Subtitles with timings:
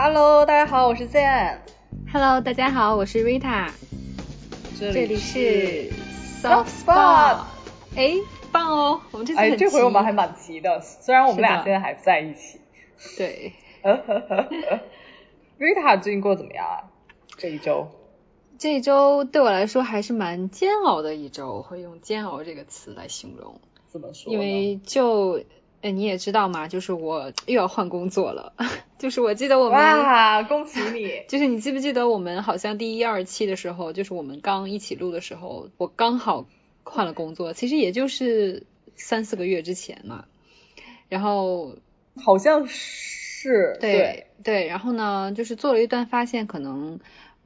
[0.00, 1.58] Hello，大家好，我是 Zen。
[2.12, 3.68] Hello，大家好，我是 Rita，
[4.78, 5.90] 这这里是
[6.40, 7.44] Soft Spot。
[7.96, 8.14] 哎，
[8.52, 12.60] 棒哦，我们这次哎，这回我们还蛮急的，虽然我们俩现在还在一起。
[13.18, 13.54] 对
[15.58, 16.84] ，Rita 最近过得怎么样啊？
[17.36, 17.88] 这一周？
[18.56, 24.32] 这一周对我来说还是蛮煎熬的一周，我会用煎熬这个词来形容，怎么说？
[24.32, 25.42] 因为就。
[25.80, 28.52] 哎，你也知道嘛，就是我又要换工作了。
[28.98, 31.22] 就是我记得我们，哇，恭喜你！
[31.28, 36.46] 就是你记不记得我们好像第一二期的时候，就是我们刚一起录的时候，我刚好
[36.82, 38.64] 换了工作，其实也就是
[38.96, 40.24] 三四个月之前嘛。
[41.08, 41.76] 然后
[42.16, 46.98] 好像是对对，然后呢，就是做了一段发现，可能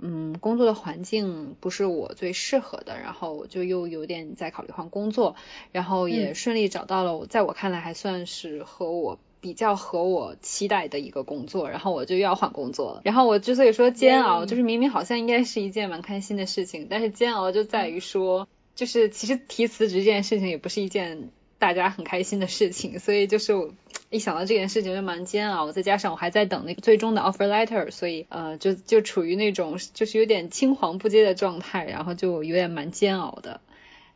[0.02, 5.36] 嗯，工作的环境不是我最适合的，然后我就又有点在考虑换工作，
[5.70, 9.18] 然后也嗯顺利找到了我，在我看来还算是和我。
[9.42, 13.00] 比较合我期待的一个工作，然后我就要换工作了。
[13.02, 21.30] 然后我之所以说煎熬，嗯就是明明好像应该是一件蛮开心的事情，但是煎熬就在于说，就是其实提辞职这件事情也不是一件
[21.62, 23.70] 大家很开心的事情， 所以就是我
[24.10, 33.60] 一想到这件事情就蛮煎熬，再加上我还在等那个最终的 offer letter，所以呃就就处于那种就是有点青黄不接的状态，然后就有点蛮煎熬的。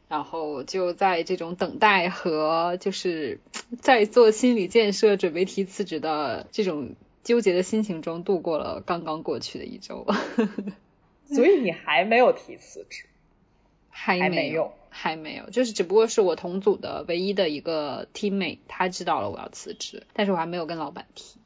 [0.09, 3.39] 然后就在这种等待和就是
[3.81, 10.07] 在做心理建设、准备提辞职的这种纠结的心情中度过了刚刚过去的一周，
[11.33, 13.05] 所以你还没有提辞职，
[13.99, 21.41] 还还没没有，还没有，就是只不过是我同组的唯一的一个 teammate，他知道了我要辞职，但是我还没有跟老板提。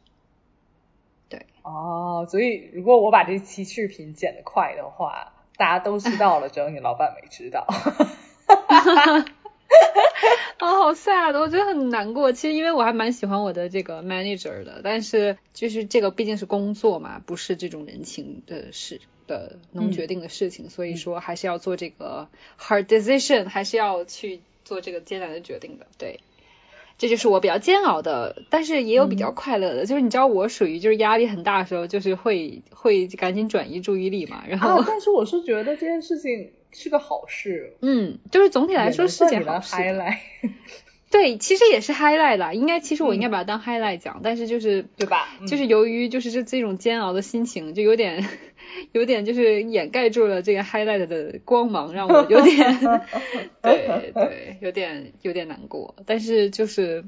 [1.29, 7.65] 对哦，所以如果我把这期视频剪得快的话，大家都知道了，只有你老板没知道。
[10.59, 12.33] 啊、好 sad，我觉得很难过。
[12.33, 25.87] 其实因为我还蛮喜欢我的这个 manager 的，但是就是这个毕竟是工作嘛，不是这种人情的事的能决定的事情，所以说还是要做这个 hard decision，还是要去做这个艰难的决定的。
[25.97, 26.19] 对，
[26.99, 39.77] 这就是我比较煎熬的，但是也有比较快乐的，就是你知道我属于就是压力很大的时候，就是会会赶紧转移注意力嘛，然后、啊，但是我是觉得这件事情是个好事， 嗯，就是总体来说是件好事
[41.11, 45.27] 对，其实也是 highlight 啦，应该其实我应该把它当 highlight 讲，但是就是对吧？
[45.41, 45.47] 嗯。
[45.49, 48.25] 就是由于就是这这种煎熬的心情，就有点
[48.93, 52.79] 有点就是掩盖住了这个 highlight 的光芒，让我有点
[53.63, 55.95] 对对，有点有点难过。
[56.07, 57.05] 但是就是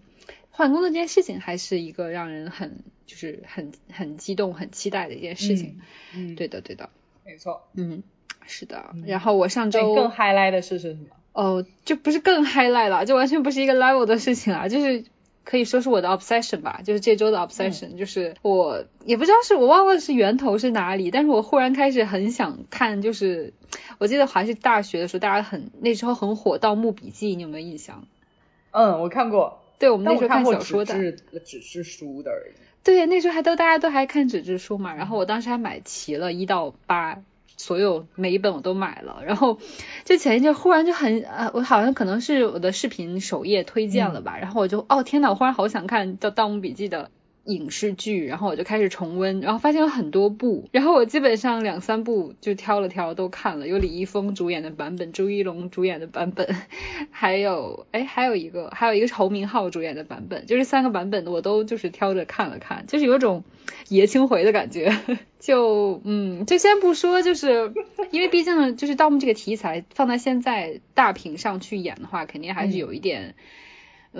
[0.50, 5.80] 换工作这件事情，还是一个让人很就是很很激动、很期待的一件事情。
[6.14, 6.90] 嗯，对的，对的，
[7.24, 7.62] 没错。
[7.74, 8.02] 嗯，
[8.46, 8.94] 是的。
[9.06, 11.06] 然后我上周更 highlight 的事是什么？
[11.32, 15.04] 哦，就不是更 highlight 了，就完全不是一个 level 的事情啊，就是
[15.44, 23.52] 可以说是我的 obsession 吧，就是这周的 obsession，、就是我也不知道是我忘了是源头是哪里，但是我忽然开始很想看，就是
[23.98, 28.06] 我记得还是大学的时候，大家很那时候很火《盗墓笔记》，你有没有印象？
[28.70, 32.52] 嗯，我看过，对，我们那时候看过小说的，纸质纸质书的而已。
[32.84, 37.22] 对，那时候还都大家都还看纸质书嘛，然后我当时还买齐了一到八，
[37.56, 39.58] 所有每一本我都买了，然后
[40.04, 47.10] 就前一阵忽然就很呃，我好像可能是我的视频首页推荐了吧，然后我就哦天呐，我忽然好想看叫《盗墓笔记》的。
[47.44, 56.54] 影视剧，然后我就开始重温，然后发现有很多部，然后我基本上两三部就挑了挑都看了，有李易峰主演的版本，朱一龙主演的版本，
[57.10, 63.42] 还有哎还有一个还有一个是侯明昊主演的版本，就是三个版本我都就是挑着看了看，就是有种
[63.88, 64.96] 爷青回的感觉。
[65.40, 67.72] 就嗯，就先不说，就是
[68.12, 73.30] 因为毕竟就是盗墓这个题材放在现在大屏上去演的话，肯定还是有一点。
[73.30, 73.34] 嗯，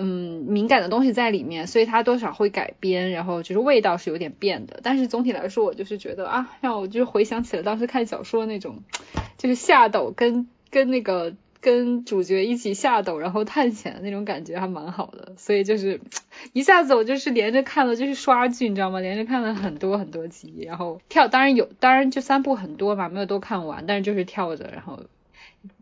[0.01, 4.79] 敏感的东西在里面，所以它多少会改编，然后就是味道是有点变的。
[4.81, 8.79] 但是总体来说，我就是觉得啊，让我就是回想起了当时看小说那种，
[9.37, 15.33] 就是下斗跟跟那个跟主角一起下斗，然后探险的那种感觉还蛮好的。
[15.37, 16.01] 所以就是
[16.53, 18.99] 一下子我就是连着看了，就是刷剧，你知道吗？
[18.99, 25.03] 连着看了很多很多集，然后跳，当然有，当然就三部很多嘛，没有都看完，但是就是跳着，然后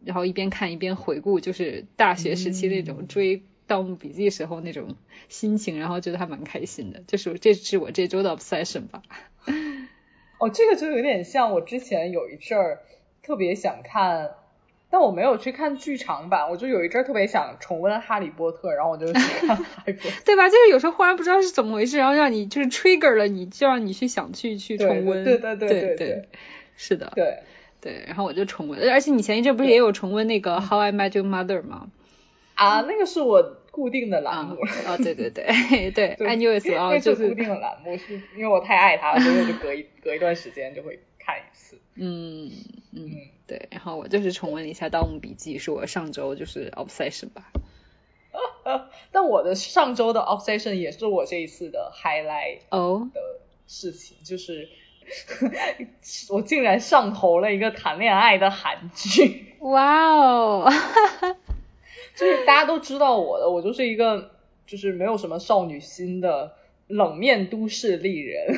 [0.04, 3.44] 然后一边看一边回顾，就是大学时期那种追。
[3.72, 4.98] 盗墓笔记时候那种
[5.30, 9.02] 心情，然后觉得还蛮开心的，就是这是我这周的 obsession 吧。
[10.40, 12.82] 哦，这个就有点像我之前有一阵儿
[13.24, 14.32] 特别想看，
[14.90, 20.50] 但我没有去看剧场版，我就有一阵儿特别想重温《哈利波特》，然后我就去看《哈利波特》 对吧？
[20.50, 25.24] 就是有时候忽然不知道是怎么回事，然后让你就是 trigger 了你，就让你去想去去重温。
[25.24, 26.30] 对对对对对对，
[26.76, 27.38] 是的，对
[27.80, 28.04] 对。
[28.06, 31.88] 然后我就重温，而且你前一阵不是也有重温那个《How I Met Your Mother》吗？
[32.56, 34.56] 啊，那个是我固定的栏目。
[34.86, 35.46] 哦，对对对
[35.92, 41.80] 对，iNews 啊，就是固定的栏目，是因为我太爱它了， 所以我就隔一隔一段时间就会看一次。
[41.96, 42.52] 嗯
[42.94, 43.10] 嗯，
[43.48, 47.52] 对，然后我就是重温了一下《盗墓笔记》，是我上周就是 obsession 吧。
[49.12, 53.20] 但我的上周的 obsession 也是我这一次的 highlight 哦的
[53.68, 54.70] 事情，就是
[56.30, 59.48] 我竟然上头了一个谈恋爱的韩剧。
[59.60, 60.72] 哇哦！
[62.16, 64.32] 就是大家都知道我的，我就是一个
[64.68, 66.54] 就是没有什么少女心的
[66.88, 68.54] 冷面都市丽人，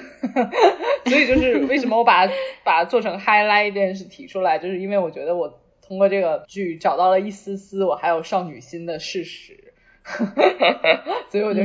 [1.05, 2.27] 所以就是为什么我把
[2.63, 9.73] 把它做成 highlight 这件事提出来，就是因为我觉得我通过这个剧找到了一丝丝我还有少女心的事实，
[11.29, 11.61] 所以我就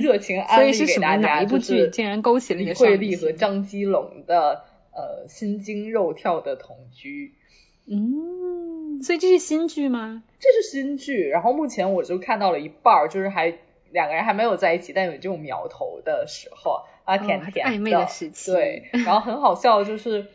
[0.00, 4.62] 热情安利给大家，就是竟然勾起了李慧利和张基龙的
[4.94, 7.34] 呃心惊肉跳的同居。
[7.86, 10.22] 嗯，所以这是新剧吗？
[10.38, 13.58] 这是新剧，然后目前我就看到了一半，就是还
[13.90, 20.26] 两个人还没有在一起，但有这种苗头的时候啊，甜甜暧昧的时期，对， 然后很好笑，就是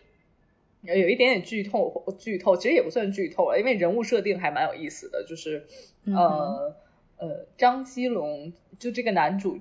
[0.82, 5.66] 有一点点剧透，剧透其实也不算剧透了，因为人物设定还蛮有意思的，就是
[6.06, 6.76] 呃
[7.18, 9.60] 呃，张基龙就这个男主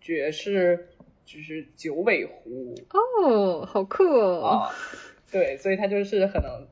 [0.00, 0.88] 角是
[1.24, 4.70] 就是九尾狐哦，好酷哦，
[5.32, 6.68] 对，所以他就是可能。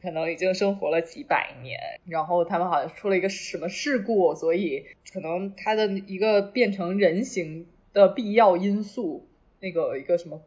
[0.00, 9.26] 可能已经生活了几百年，然后他们好像出了一个什么事故，所以可能他的一个变成人形的必要因素，
[9.60, 10.40] 那个一个什么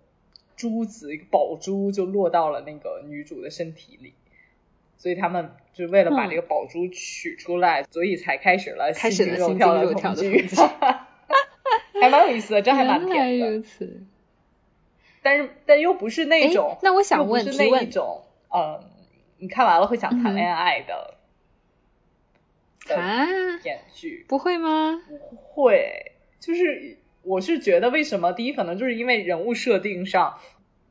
[0.55, 4.13] 珠子，一个宝珠就落到了那个女主的身体里，
[4.97, 10.45] 所以他们就为了把这个宝珠取出来，所以才开始了心惊肉跳的同居，
[12.01, 13.63] 还蛮有意思的，这还蛮甜的。
[15.23, 18.90] 但是但又不是那种，那我想问，是那一种，嗯。
[19.41, 21.17] 你看完了会想谈恋爱的
[22.95, 23.25] 啊？
[23.63, 25.01] 演剧不会吗？
[25.09, 28.33] 不会，就是我是觉得为什么？
[28.33, 30.37] 第一可能就是因为人物设定上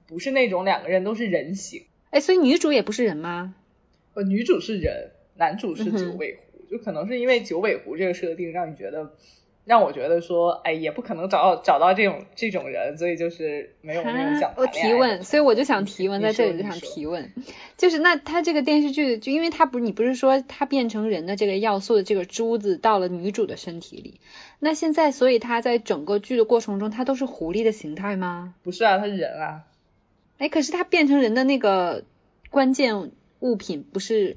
[0.09, 1.87] 不是那种两个人都是人形。
[2.11, 3.55] 哎，所以女主也不是人吗？
[4.15, 9.15] 呃，女主是人，男主是九尾狐，就可能是因为九尾狐这个设定让你觉得。
[9.71, 17.33] 让我觉得说，哎，也不可能找到找到这种这种人，所以就是没有那种想我提问，所以我就想提问，在这里就想提问，
[17.77, 24.21] 就是那他这个电视剧，就因为他不，你不是说他变成人的这个要素的这个珠子到了女主的身体里，
[24.59, 28.55] 那现在所以他在整个剧的过程中，他都是狐狸的形态吗？
[28.65, 29.67] 不是啊，他是人啊。
[30.39, 32.03] 哎，可是他变成人的那个
[32.51, 34.37] 关键物品不是？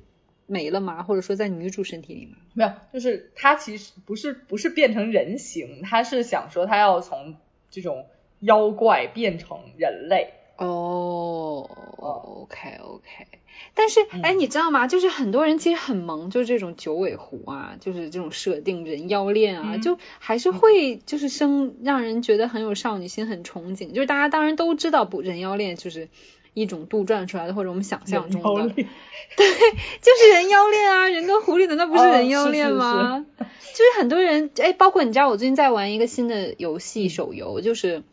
[0.53, 1.01] 没了吗？
[1.01, 2.37] 或者说在女主身体里吗？
[2.53, 7.35] 没有，就是他其实不是不是变成人形，他是想说他要从
[7.71, 8.05] 这种
[8.39, 10.33] 妖怪变成人类。
[10.57, 11.67] 哦
[11.97, 13.27] ，OK OK。
[13.73, 14.87] 但是哎，你知道吗？
[14.87, 23.91] 就是很多人其实很萌，就是这种九尾狐啊，就是这种设定人妖恋啊，就还是会就是生让人觉得很有少女心，很憧憬。
[23.91, 26.09] 就是大家当然都知道不人妖恋就是。
[26.53, 33.25] 一种杜撰出来的，或者我们想象中的， 对，就是人妖恋啊，人跟狐狸难道不是人妖恋吗？
[33.37, 37.99] 就是很多人，哎，包括你知道，我最近在玩一个新的游戏手游，就是《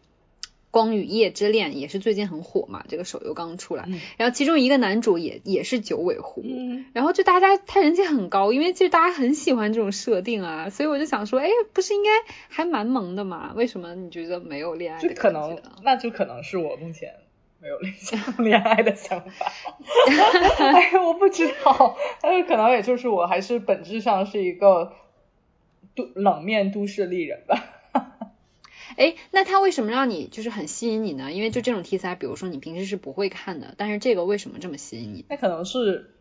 [0.71, 6.43] 光与夜之恋》，也是最近很火嘛，这个手游刚出来，然后其中一个男主也也是九尾狐，
[6.95, 12.11] 然后就大家他人气很高，因为其实大家很喜欢这种设定啊，所以我就想说，哎，不是应该
[12.49, 13.53] 还蛮萌的嘛？
[13.55, 15.01] 为什么你觉得没有恋爱？
[15.01, 17.13] 就可能，那就可能是我目前。
[17.61, 17.95] 没有恋
[18.39, 19.53] 恋爱的想法，
[20.59, 24.95] 哎，我不知道，但是可能也就是我还是本质上是一个
[25.95, 27.63] 都冷面都市丽人吧。
[28.97, 31.33] 哎，那他为什么让你就是很吸引你呢？
[31.33, 35.27] 因为就这种题材，比如说你平时是不会看的，但是这个为什么这么吸引你？
[35.29, 36.15] 那可能是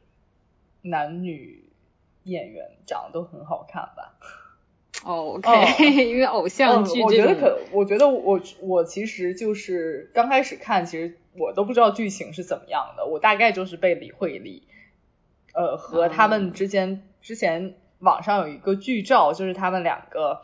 [0.81, 1.69] 男女
[2.23, 4.15] 演员长得都很好看吧。
[5.03, 14.63] 哦， OK，因为偶像剧，我觉得可，我觉得我我其实就是刚开始看，其实我都不知道剧情是怎么样的，我大概就是被李慧丽，
[15.53, 20.41] 呃，和他们之间之前网上有一个剧照，就是他们两个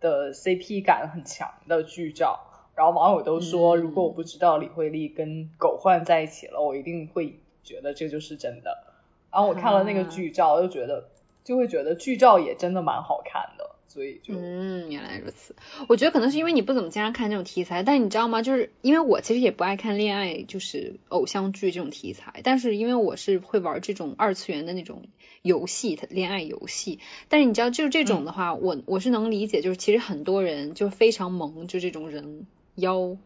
[0.00, 2.40] 的 CP 感很强的剧照，
[2.74, 8.84] 然后网友都说，如果我不知道李慧丽跟狗焕在一起了，我一定会觉得这就是真的。
[9.30, 11.08] 然后我看了那个剧照，就觉得
[11.44, 13.59] 就会觉得剧照也真的蛮好看的。
[13.92, 15.56] 所以就嗯，原来如此。
[15.88, 18.40] 我觉得可能是因为你不怎么经常看这种题材，但你知道吗？
[18.40, 22.40] 就是因为我其实也不爱看恋爱，就是偶像剧这种题材。
[22.44, 25.02] 但是因为我是会玩这种二次元的那种
[25.42, 27.00] 游戏，恋爱游戏。
[27.28, 33.16] 但是你知道，就是这种的话，我我是能理解，就是其实很多人就非常萌，就这种人妖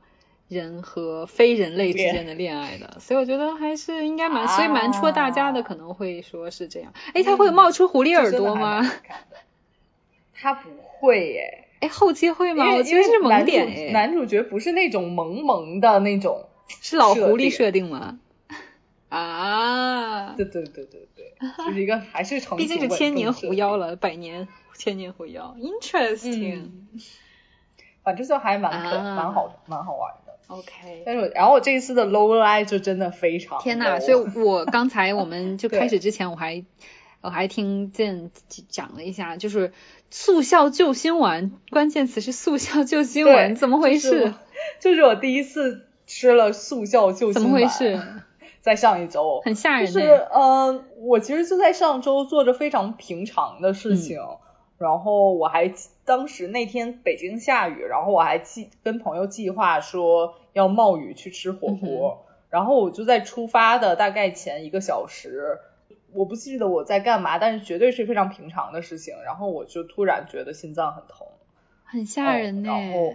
[0.48, 2.96] 人和非人类之间的恋爱的。
[3.00, 6.94] 所以我觉得还是应该蛮，所以蛮戳大家的，可能会说是这样。
[7.12, 8.80] 哎，他会冒出狐狸耳朵吗？
[10.34, 12.64] 他不会耶，哎，后期会吗？
[12.66, 16.48] 因为我觉得是萌男点男主角不是那种萌萌的那种，
[16.80, 18.18] 是老狐狸设定吗？
[19.08, 21.34] 啊，对对对对对，
[21.66, 26.54] 就是一个还是成毕竟是千年狐妖了，百年千年狐妖，interesting。
[26.54, 26.88] 嗯，
[28.02, 30.34] 反正就还蛮可、啊蛮好蛮好玩的。
[30.48, 34.00] OK，但是我然后我这一次的 low light 就真的非常天呐！
[34.00, 34.14] 所以
[34.44, 36.64] 我刚才我们就开始之前，我还
[37.24, 38.30] 我还听见
[38.68, 39.72] 讲了一下，就是
[40.10, 44.34] 速效救心丸，关键词是速效救心丸，怎么回事就是我？
[44.78, 47.98] 就是我第一次吃了速效救心丸怎丸，么回事？
[48.60, 50.18] 在上一周，很吓人就是呢。
[50.30, 54.18] 呃，我其实就在上周做着非常平常的嗯事情，
[54.76, 55.72] 然后我还
[56.04, 65.58] 当时那天北京下雨，然后我还计跟朋友计划说要冒雨去吃火锅，然后我就在出发的大概前一个小时。
[66.14, 69.14] 我不记得我在干嘛，但是绝对是非常平常的事情。
[69.24, 71.26] 然后我就突然觉得心脏很疼，
[71.84, 72.70] 很吓人呢。
[72.70, 73.14] 哦然后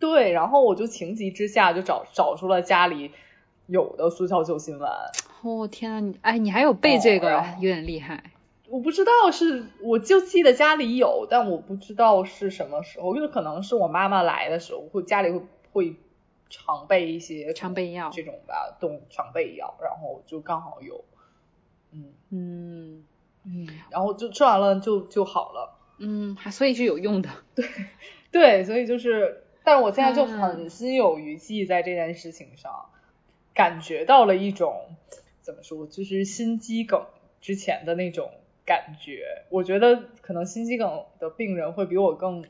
[0.00, 3.10] 对，然后我就情急之下就找找出了家里
[3.66, 4.90] 有的速效救心丸。
[5.42, 8.22] 哦天呐，你哎，你还有背这个，哦有点厉害。
[8.68, 15.40] 我不知道是，我就记得家里有，但我不知道是什么时候，因为可能是我妈妈来的时候，会家里会
[15.72, 15.96] 会
[16.48, 21.02] 常备一些常备药这种吧，动常备药，然后就刚好有，
[21.92, 23.04] 嗯嗯
[23.44, 25.74] 嗯，然后就吃完了就就好了。
[25.98, 27.28] 嗯，还所以是有用的。
[27.54, 27.64] 对
[28.30, 32.90] 对，所以就是，但是我现在就嗯很心有余悸在这件事情上，
[33.54, 34.94] 感觉到了一种
[35.42, 37.06] 怎么说，就是心肌梗
[37.40, 38.30] 之前的那种
[38.64, 39.44] 感觉。
[39.48, 42.48] 我觉得可能心肌梗的病人会比我更，比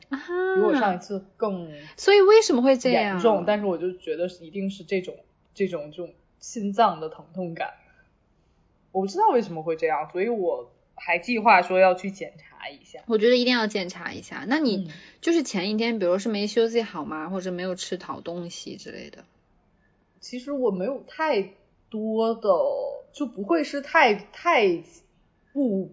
[0.61, 3.13] 我上一啊，次更所以为什么会这样？
[3.13, 5.15] 严重，但是我就觉得一定是这种
[5.55, 7.73] 这种这种心脏的疼痛感。
[8.91, 12.99] 我不知道为什么会这样，所以我还计划说要去检查一下。
[13.07, 14.45] 我觉得一定要检查一下。
[14.47, 14.91] 那你嗯
[15.21, 17.29] 就是前一天，比如是没休息好吗？
[17.29, 19.23] 或者没有吃好东西之类的？
[20.19, 21.51] 其实我没有太
[21.89, 22.49] 多的，
[23.13, 24.83] 就不会是太太
[25.53, 25.91] 不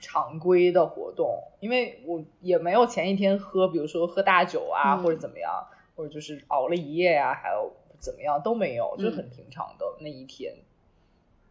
[0.00, 10.54] 常规的活动，因为我也没有前一天喝，比如说喝大酒啊，嗯或者怎么样，或者就是熬了一夜呀、还有怎么样都没有，就嗯很平常的那一天，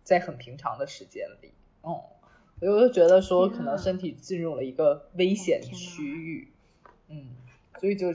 [0.07, 1.51] 在很平常的时间里，
[1.83, 1.99] 嗯，
[2.61, 6.53] 所以我就觉得说可能身体进入了一个危险区域，
[7.09, 7.35] 嗯，
[7.81, 8.13] 所以就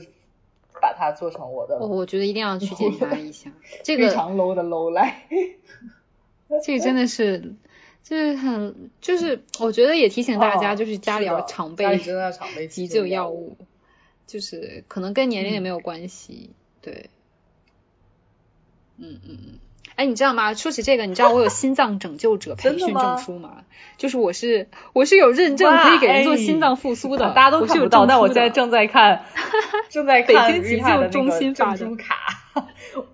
[0.81, 3.53] 把它做成我的我我觉得一定要去检查一下。
[3.83, 5.27] 这个非常 low 的 low 来。
[6.65, 7.53] 这个真的是，
[8.01, 11.99] 就是很，就是我觉得也提醒大家，哦就是家里要常备
[12.67, 13.55] 急救救药物，
[14.25, 16.49] 就是可能跟年龄也嗯没有关系，
[16.81, 17.11] 对，
[18.97, 19.59] 嗯嗯嗯。
[19.95, 20.53] 哎，你知道吗？
[20.53, 23.63] 说起这个，你知道我有心脏拯救者培训证书吗？
[23.97, 29.25] 就是我是我是有认证可以给人做心脏复苏的，大家都看不到，但我在正在看，
[29.89, 32.39] 正在看北京急救中心发的证书卡。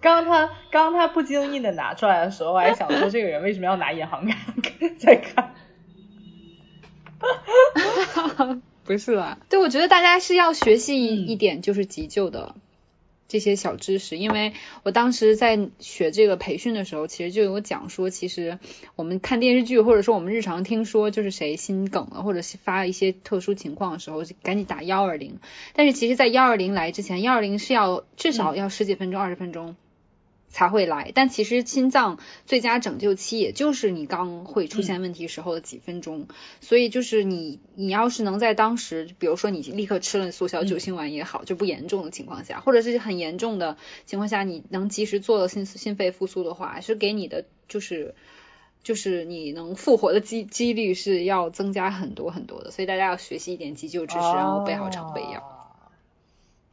[0.02, 4.38] 刚刚他刚刚他不经意的拿出来的时候，我还想说这个人为什么要拿银行卡
[5.00, 5.54] 在看？
[8.86, 12.56] 不是吧，对，我觉得大家是要学习一、嗯一点，就是急救的
[13.30, 14.52] 这些小知识，因为
[14.84, 18.60] 我当时在学这个培训的时候，其实就有讲说，其实
[18.98, 25.38] 我们看电视剧，或者说我们日常听说，就是谁心梗了，或者是发一些特殊情况的时候，就赶紧打幺二零。
[25.74, 29.76] 但是其实，在幺二零来之前，幺二零是要至少要十几分钟、二十分钟。
[30.50, 36.28] 才会来，但其实心脏最佳拯救期也就是你刚会出现问题时候的几分钟，
[36.60, 48.16] 所以就是你你要是能在当时，比如说你立刻吃了速效救心丸也好，就不严重的情况下，或者是很严重的情况下，你能及时做了心心肺复苏的话，是给你的就是
[48.84, 55.40] 就是你能复活的几几率是要增加很多很多的，所以大家要学习一点急救知识，然后备好常备药。
[55.40, 55.94] 啊。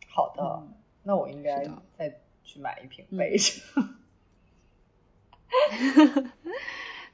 [0.09, 3.61] 好的，嗯那我应该是的再去买一瓶备着。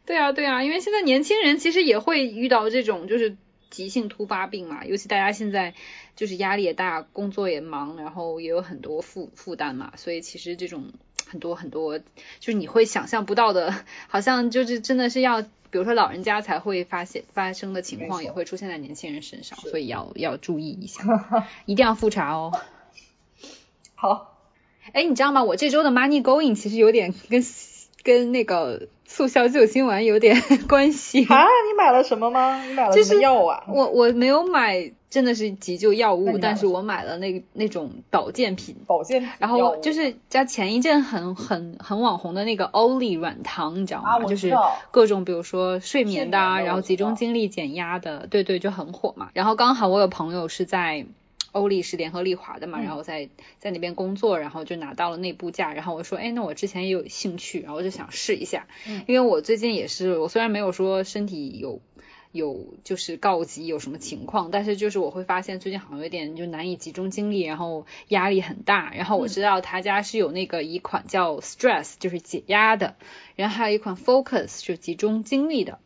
[0.07, 3.37] 对啊，对啊，因为现在年轻人其实也会遇到这种就是
[3.71, 5.75] 急性突发病嘛，尤其大家现在
[6.17, 10.93] 就是压力也大，工作也忙，然后也有很多负负担嘛，所以其实这种
[11.29, 12.05] 很多很多就
[12.41, 21.05] 是你会想象不到的，好像就是真的是要，比如说老人家才会发现发生的情况，也会出现在年轻人身上，所以要要注意一下，
[21.65, 22.53] 一定要复查哦。
[23.95, 24.32] 好，
[24.93, 25.43] 哎，你知道吗？
[25.45, 27.43] 我这周的 Money Going 其实有点跟
[28.03, 31.25] 跟那个速效救心丸有点 关系。
[31.27, 32.65] 啊，你买了什么吗？
[32.67, 33.65] 你买了什就是么药啊？
[33.69, 38.77] 我我没有买，真的是急救药物，但是我买了那那种保健品。
[38.87, 44.25] 保健然后就是加前一阵很很很网红的那个欧丽软糖，你知道吗？
[44.27, 44.53] 就是
[44.91, 49.31] 各种比如说睡眠的啊，然后集中精力减压的，对对，就很火嘛。
[49.35, 51.07] 然后刚好我有朋友是在。
[51.53, 53.29] 欧丽是联合利华的嘛，嗯然后在
[53.59, 61.81] 在那边工作，然后就拿到了内部价，然后我说，哎，那我之前也有兴趣，然后我就想试一下，嗯因为我最近也是，我虽然没有说身体有
[62.33, 68.91] 有就是告急有什么情况，但是就是我会发现最近好像有点就难以集中精力，然后压力很大。
[68.95, 72.97] 然后我知道他家是有那个一款叫 Stress，就是解压的，
[73.37, 75.79] 然后还有一款 Focus，就集中精力的。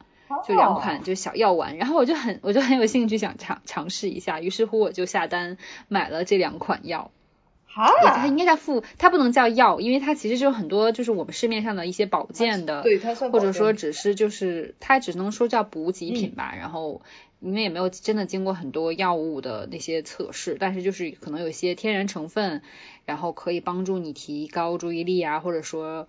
[0.46, 5.56] 就两款就小药丸，然后我就很我就很有兴趣想尝尝试一下，于是乎我就下单
[5.88, 7.10] 买了这两款药。
[7.66, 17.02] 好，它应该叫副，它不能叫药，因为它其实就有很多就是我们市面上的一些保健的，对它算或者说只是就是它只能说叫补给品嗯吧，然后
[17.40, 22.62] 因为也没有真的经过很多药物的那些测试，但是就是可能有一些天然成分，
[23.04, 26.08] 然后可以帮助你提高注意力啊，或者说。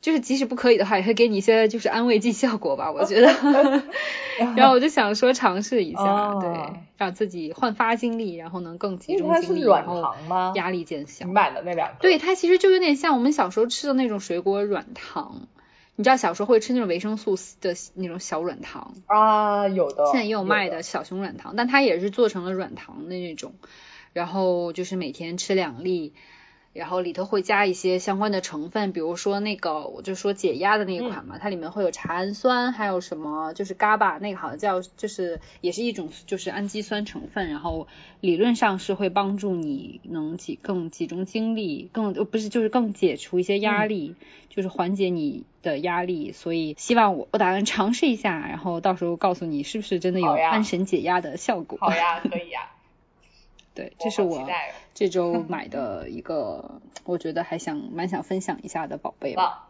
[0.00, 3.26] 就是即使不可以的话，也会给你一些就是安慰剂效果吧，我觉得。
[4.54, 10.52] 然后我就想说尝试一下，哦对，让自己焕发精力，然后能更集中精力，是软然后糖吗？
[10.54, 11.32] 压力减小你。
[11.32, 15.48] 买的那两个，对，它其实就有点像我们小时候吃的那种水果软糖，
[15.96, 23.54] 你知道小时候会吃那种维生素的那种小软糖，啊，有的，现在也有卖的的小熊软糖，但它也是做成了软糖的那种，
[24.12, 26.12] 然后就是每天吃两粒。
[26.76, 37.88] 然后里头会加一些相关的成分，比如说那个，我就说解压的那一款嘛，它里面会有茶氨酸，还有什么就是 GABA 那个好像叫，就是也是一种就是氨基酸成分，然后
[38.20, 44.14] 理论上是会帮助你能集更集中精力，更呃不是就是更解除一些压力，
[44.48, 51.78] 就是缓解你的压力，所以希望我我打算尝试一下，然后到时候告诉你是不是真的有安神解压的效果。
[51.80, 52.70] 好呀，可以呀，
[53.76, 54.48] 对，这是我
[54.94, 59.68] 这周买的一个，我觉得还想蛮想分享一下的宝贝吧。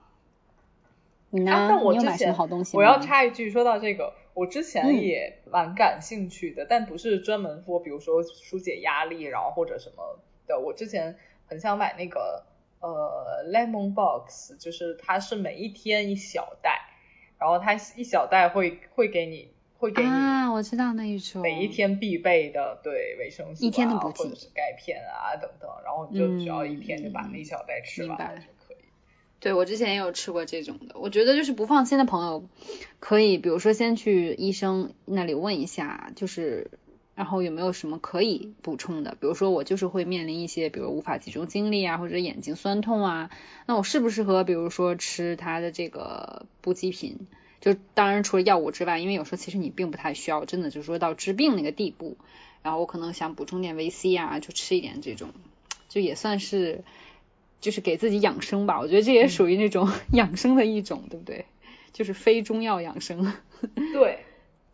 [1.30, 1.52] 你呢？
[1.52, 2.76] 啊，那我之你有买什么好东西？
[2.76, 10.60] 我要插一句，说到这个，我之嗯前也蛮感兴趣的，但不是专门说，比如说疏解压力，然后或者什么的。
[10.60, 12.44] 我之前很想买那个
[12.80, 16.82] 呃 Lemon Box，就是它是每一天一小袋，
[17.40, 21.42] 然后它一小袋会会给你会给你啊，我知道那一种。
[21.42, 28.76] 每一天必备的对维生素、啊、一天的补给或者是钙片啊等等，然后你就只要一天就把嗯那一小袋吃完了就可以。
[29.38, 32.48] 对我之前也有吃过这种的，我觉得就是不放心的朋友，
[33.00, 36.70] 可以比如说先去医生那里问一下，就是
[37.14, 43.30] 然后有没有什么可以补充的，比如说我就是会面临一些，比如无法集中精力啊，或者眼睛酸痛啊，
[43.66, 47.26] 那我适不适合比如说吃它的这个补给品？
[47.60, 52.16] 就当然除了药物之外，因为有时候其实你并不太需要，真的就是说到治病那个地步，
[52.62, 55.30] 然后我可能想补充点维 C 啊，就吃一点这种，
[55.88, 56.84] 就也算是。
[57.58, 61.46] 就是给自己养生吧，我觉得这也属于那种 养生的一种，对不对？
[61.92, 63.32] 就是非中药养生。
[63.74, 64.18] 对，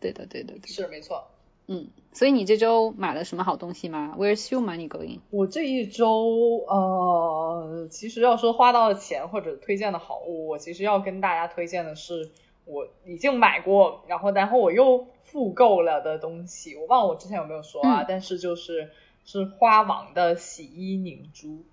[0.00, 0.66] 对的，对的，对的。
[0.66, 1.28] 是没错。
[1.68, 5.20] 嗯，所以你这周买了什么好东西吗？Where's your money going？
[5.30, 12.32] 我这一周呃，其实要说花到的钱或者推荐的好物，我其实要跟大家推荐的是
[12.64, 16.76] 我已经买过，然后然后我又复购了的东西。
[16.76, 18.90] 我忘了我之前有没有说啊，嗯但是就是
[19.24, 21.64] 是花王的洗衣凝珠。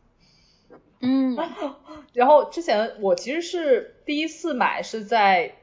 [1.02, 1.38] 嗯
[2.14, 5.56] 然后之前我其实是第一次买是在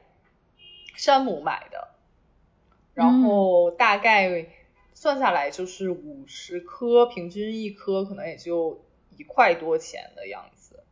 [0.96, 1.88] 山姆买的，
[2.94, 4.46] 然后大概
[4.94, 8.82] 算下来就是五十颗，平均一颗可能也就
[9.18, 10.82] 一块多钱的样子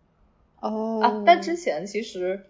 [0.60, 1.22] 哦啊。
[1.24, 2.44] 但之前其实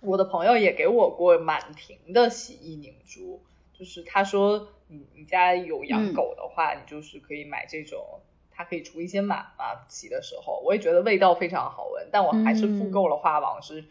[0.00, 3.40] 我的朋友也给我过满瓶的洗衣凝珠，
[3.72, 8.20] 就是他说你你家有养狗的话，你就是可以买这种。
[8.50, 13.84] 它可以除一些螨嘛，洗的时候，我也觉得味道非常好闻，但我还是复购了花王，是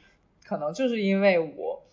[0.43, 1.84] 可能就是因为我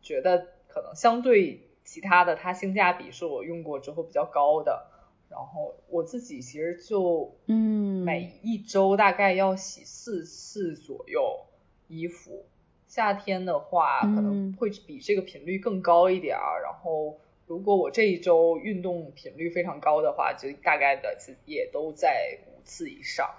[0.00, 4.86] 觉得可能相对其他的，它性价比是我用过之后比较高的。
[5.28, 11.44] 然后我自己其实就嗯每一周大概要洗四次左右
[11.86, 12.46] 衣服，
[12.86, 17.18] 夏天的话可能会比这个频率更高一点儿，然后。
[17.48, 23.36] 如果我这一周运动频率非常高的话，就大概的也都在五次以上。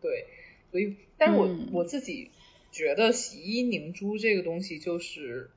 [0.00, 0.26] 对，
[0.70, 2.30] 所以，但是我、嗯、我自己
[2.70, 5.50] 觉得洗衣凝珠这个东西就是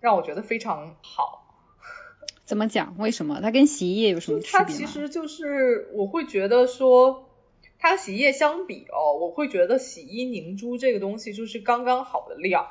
[0.00, 1.44] 让我觉得非常好。
[2.46, 2.96] 怎么讲？
[2.96, 3.40] 为什么？
[3.42, 7.28] 它跟洗衣液有什么区别它其实就是我会觉得说，
[7.78, 12.66] 它和洗衣液相比哦，我会觉得洗衣凝珠这个东西就是刚刚好的量。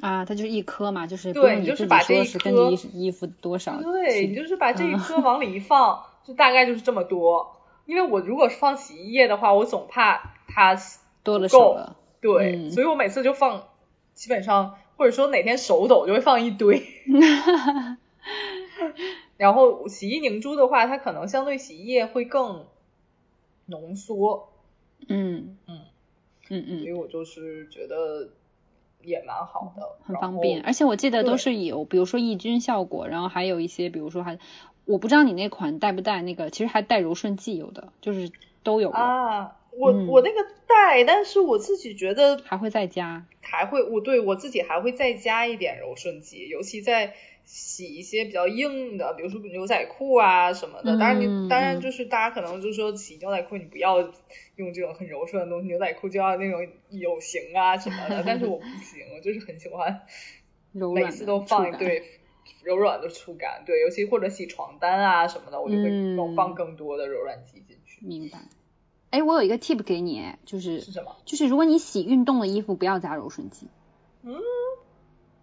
[0.00, 7.56] 啊，它就是一颗嘛，就是对，你就是把这一颗衣衣服多少，对你就是把这一颗往里一放，就大概就是这么多。
[7.86, 10.76] 因为我如果是放洗衣液的话，我总怕它
[11.22, 13.68] 多了不够了，对，嗯所以我每次就放，
[14.12, 16.82] 基本上或者说哪天手抖就会放一堆。
[19.38, 22.66] 然后洗衣凝珠的话，它可能相对洗衣液会更
[23.66, 24.48] 浓缩，
[25.08, 25.56] 嗯。
[25.66, 25.80] 嗯
[26.48, 26.80] 嗯嗯。
[26.80, 28.30] 所以我就是觉得
[29.02, 34.38] 也蛮好的，很方便，而且我记得都是有，比如说抑菌效果，然后还有一些，比如说还，
[34.84, 38.30] 我不知道你那款带不带那个，其实还带柔顺剂有的，就是
[38.62, 40.06] 都有，啊，我、嗯。
[40.08, 43.26] 我那个带，但是我自己觉得还会再加。
[43.40, 47.14] 还会，我对我自己还会再加一点柔顺剂，尤其在
[47.46, 50.98] 洗一些比较硬的，比如说牛仔裤啊什么的。
[50.98, 54.00] 当然嗯你，当然嗯就是大家可能就说洗牛仔裤你不要
[54.56, 58.22] 用这种很柔顺的东西，牛仔裤就要那种有型啊什么的。
[58.26, 60.02] 但是我不行，我就是很喜欢
[60.72, 62.02] 每次都放一对
[62.64, 68.04] 柔软的触感，对，尤其或者洗床单啊什么的，我就会嗯更放更多的柔软剂进去。
[68.04, 68.40] 明白。
[69.10, 71.16] 哎，我有一个 tip 给你，哎就是是什么？
[71.24, 73.68] 就是如果你洗运动的衣服，不要加柔顺剂。
[74.24, 74.34] 嗯，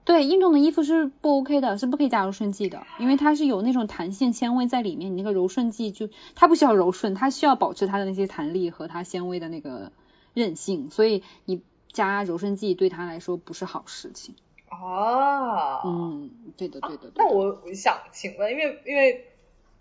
[0.05, 9.91] 对，运动的衣服是不 OK 的，是不可以加柔顺剂的，因为它是有那种弹性纤维在里面，你那个柔顺剂就它不需要柔顺，它需要保持它的那些弹力和它纤维的那个
[10.33, 11.61] 韧性，所以你
[11.91, 14.35] 加柔顺剂对它来说不是好事情。
[14.67, 17.35] 啊，嗯，对的，对的，对那的。
[17.35, 19.27] 我我想请问，因为因为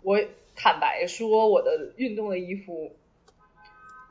[0.03, 0.19] 我
[0.55, 2.95] 坦白说，我的运动的衣服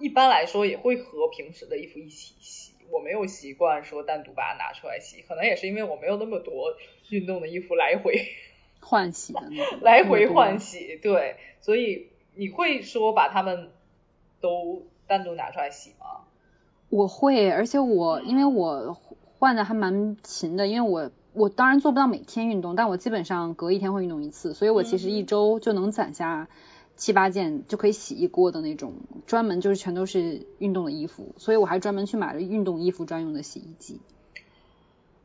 [0.00, 6.74] 一般来说也会和平时的衣服一起洗，我没有习惯说单独把它拿出来洗，可能也是因为我没有那么多
[7.08, 8.14] 运动的衣服来回
[8.80, 9.34] 换洗
[9.80, 13.70] 来回换洗，对，所以你会说把它们
[14.40, 16.26] 都单独拿出来洗吗？
[16.90, 18.94] 我会，而且我因为我
[19.38, 26.48] 换的还蛮勤的，因为我我当然做不到每天运动，但我基本上隔一天会运动一次，所以我其实一嗯周就能攒下
[26.96, 28.94] 七八件就可以洗一锅的那种，
[29.26, 34.00] 专门就是全都是运动的衣服，所以我还专门去买了运动衣服专用的洗衣机。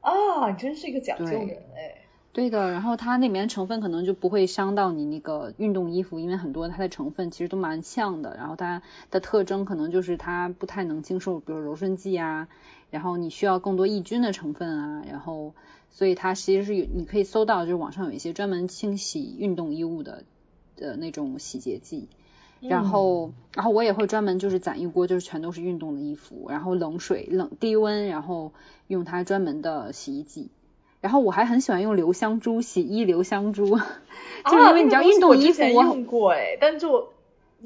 [0.01, 2.01] 啊，你真是一个讲究对人哎。
[2.33, 12.47] 对的，然后它里面成分可能就不会伤到你那个运动衣服，因为很多它的成分其实都蛮像的，然后它的特征可能就是它不太能经受，比如柔顺剂啊，
[12.91, 15.55] 然后你需要更多抑菌的成分啊，然后
[15.89, 20.23] 所以它其实是有你可以搜到，就是网上有一些专门清洗运动衣物的
[20.77, 22.07] 的那种洗洁剂。
[22.59, 28.51] 然后，然后我也会专门就是攒一锅，就是全都是运动的衣服，然后冷水、冷低温，然后
[28.87, 30.49] 用它专门的洗衣剂。
[30.99, 33.65] 然后我还很喜欢用留香珠，洗衣留香珠，
[34.45, 37.13] 就是因为你知道运动衣服我用过哎，但是我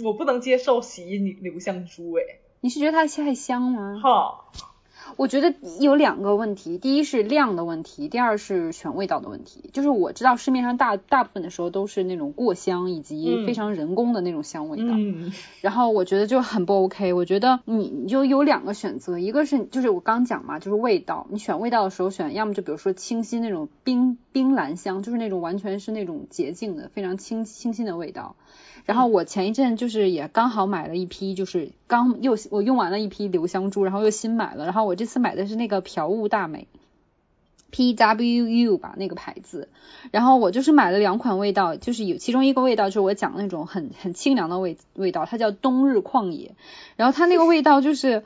[0.03, 2.23] 我不能接受洗衣留香珠哎，
[2.59, 4.01] 你是觉得它太香吗？
[4.03, 4.45] 哈，
[5.17, 9.69] 我觉得有两个问题，第一是量的问题，第二是选味道的问题。
[9.73, 17.13] 就是我知道市面上大大部分的时候都是那种过香以及嗯非常人工的那种香味道，嗯然后我觉得就很不 OK。
[17.13, 28.35] 我觉得你你就有两个选择，一个是就是我刚讲嘛，就是味道，你选味道的时候选，要么就比如说清新那种冰冰兰香，就是那种完全是那种洁净的非常清清新的味道。
[28.83, 36.67] 然后我前一阵就是也刚好买了一批，就是刚又我用完了一批留香珠，然后又新买了，然后我这次买的是那个朴物大美。
[37.71, 39.69] PWU 吧那个牌子，
[40.11, 46.53] 然后我就是买了两款味道，就是有其中一个味道就是我讲那种很很清凉的味味道，它叫冬日旷野，
[46.97, 48.23] 然后它那个味道就是。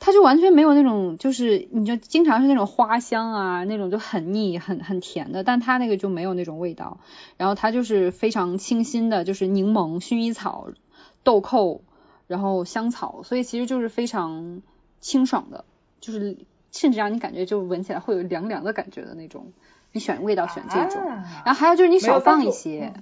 [0.00, 6.98] 它就完全没有那种，就是你就经常是那种花香啊，那种就很腻、很很甜的，但它那个就没有那种味道。
[7.38, 10.68] 然后它就是非常清新的，就是柠檬、薰衣草、
[11.22, 11.80] 豆蔻，
[12.26, 14.60] 然后香草，所以其实就是非常
[15.00, 15.64] 清爽的，
[16.04, 16.36] 就是
[16.70, 19.52] 甚至让你感觉就闻起来会有凉凉的感觉的那种。
[19.92, 22.92] 你选味道选这种，啊然后还有就是你少放一些，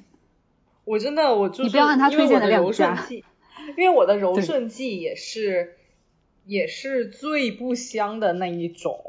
[0.84, 3.06] 我真的我就是你不要按他推荐的量加，
[3.76, 5.76] 因为我的柔顺剂也是
[6.44, 9.00] 也是最不香的那一种，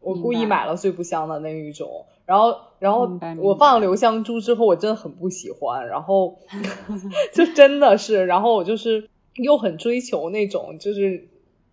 [0.00, 2.06] 我故意买了最不香的那一种。
[2.26, 6.38] 然后，然后我放了留香珠之后，我真的很不喜欢，然后
[7.32, 11.28] 就真的是，然后我就是又很追求那种，就是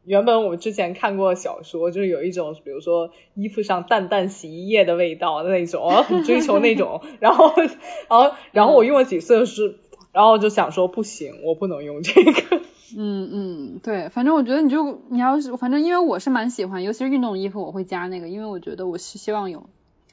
[0.05, 7.69] 原本我之前看过小说，就是有一种，比如说衣服上淡淡洗衣液的味道那种，我 很追求那种， 然后，然
[8.09, 9.79] 后，然后我用了几次是，
[10.11, 12.61] 然后就想说不行，我不能用这个。
[12.97, 19.67] 嗯嗯，对，反正我觉得你就你要是，反正因为我是蛮喜欢，尤其是运动衣服我会加那个，因为我觉得我是希望有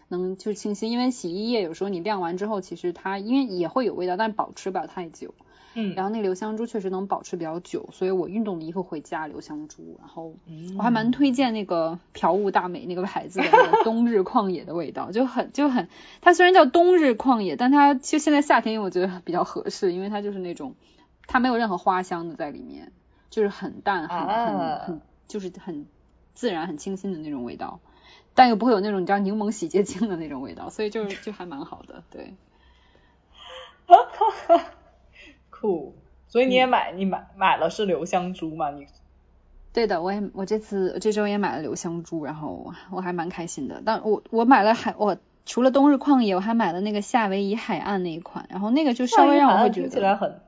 [0.09, 5.35] 能就是清新，因为洗衣液有时候你晾完之后，其实它因为也会有味道，但保持不了太久。
[5.75, 9.97] 嗯，然后那个留香珠确实能保持比较久，所以我运动的衣服会加留香珠。
[9.99, 15.89] 然后嗯我还蛮推荐那个朴物大美那个牌子的那个冬日旷野的味道，就很就很，
[16.21, 20.75] 它虽然叫冬日旷野，但它其实现在夏天用我觉得比较合适，因为它就是那种
[21.27, 22.93] 它没有任何花香的在里面，
[23.31, 25.87] 就是很淡很很啊很就是很
[26.35, 27.81] 自然很清新的那种味道。
[28.35, 32.35] 但又不会有那种你知道柠檬洗洁精的那种味道，所以就就还蛮好的，对。
[35.63, 35.95] 酷。
[36.29, 38.71] 所以你也嗯买，你买买了是留香珠吗？
[38.71, 38.87] 你
[39.73, 43.83] 对的，我也我这次这周也买了留香珠，然后我还蛮开心的。
[43.85, 50.41] 但我我买了海，我除了冬日旷野，我还买了那个夏威夷海岸那一款，然后那个就稍微让我会觉听起来得很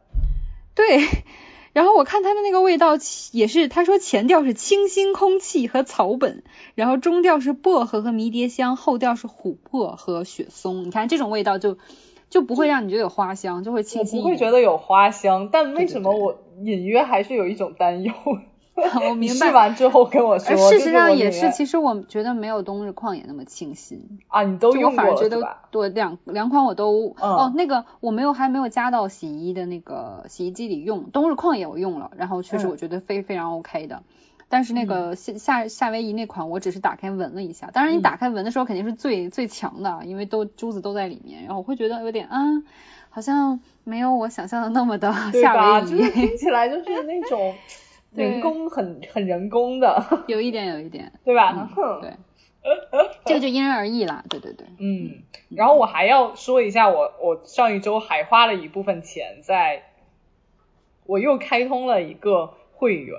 [0.75, 1.01] 对。
[1.73, 2.93] 然后我看它的那个味道
[3.33, 10.85] 也是，他说前调是清新空气和草本，然后中调是薄荷和迷迭香，后调是琥珀和雪松。
[10.85, 11.79] 你看这种味道就
[12.35, 14.37] 就不会让你觉得有花香，就会我清新不会。
[14.37, 18.13] 觉得有花香，但为什么我隐约还是有一种担忧？
[19.09, 24.19] 我明白你 试完之后跟我说，事实上也是，其实我觉得没有冬日旷野那么清新。
[24.27, 25.59] 啊，你都用反而觉得？
[25.71, 34.03] 对两两款我都、嗯哦，那个我没有还没有加到洗衣的那个洗衣机里用，冬日旷野我用了，然后确实嗯我觉得非、非常 OK 的。
[34.49, 37.71] 但是那个夏夏夏威夷那款，我只是打开闻了一下。
[37.73, 42.39] 当然，你嗯打开闻的时候肯定是最最强的，因为都珠子都在里面，然后我会觉得有点啊，
[43.11, 45.81] 好像没有我想象的那么的夏对吧？
[45.81, 47.55] 威夷，就是听起来就是那种
[48.15, 51.69] 对人工很很人工的， 有一点有一点，对吧？
[51.77, 52.13] 嗯对，
[53.27, 59.83] 这个就因人而异啦，对对对，嗯，然后我还要说一下我，我上一周还花了一部分钱在，
[61.07, 62.55] 我又开通了一个
[62.85, 63.19] 会员，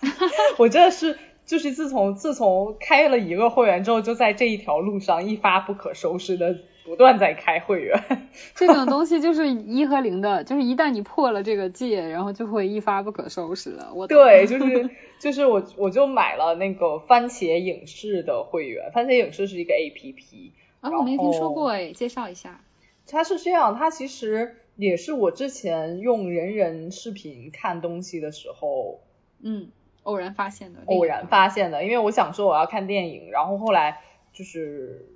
[0.56, 8.02] 我真的是就是自从自从开了一个会员之后，就在这一条路上一发不可收拾的不断在开会员。
[8.56, 13.92] 这种东西就是一和零的，就是一旦你破了这个戒，然后就会一发不可收拾了。
[13.94, 22.62] 我对，就是就是我我就买了那个番茄影视的会员，番茄影视是一个 A P P，啊，我没听说过哎，介绍一下。
[23.06, 29.00] 它是这样，它其实也是我之前用人人视频看东西的时候
[29.40, 29.70] 嗯，
[30.04, 30.80] 偶然发现的。
[30.86, 34.00] 偶然发现的，因为我想说我要看电影，然后后来
[34.32, 35.08] 就是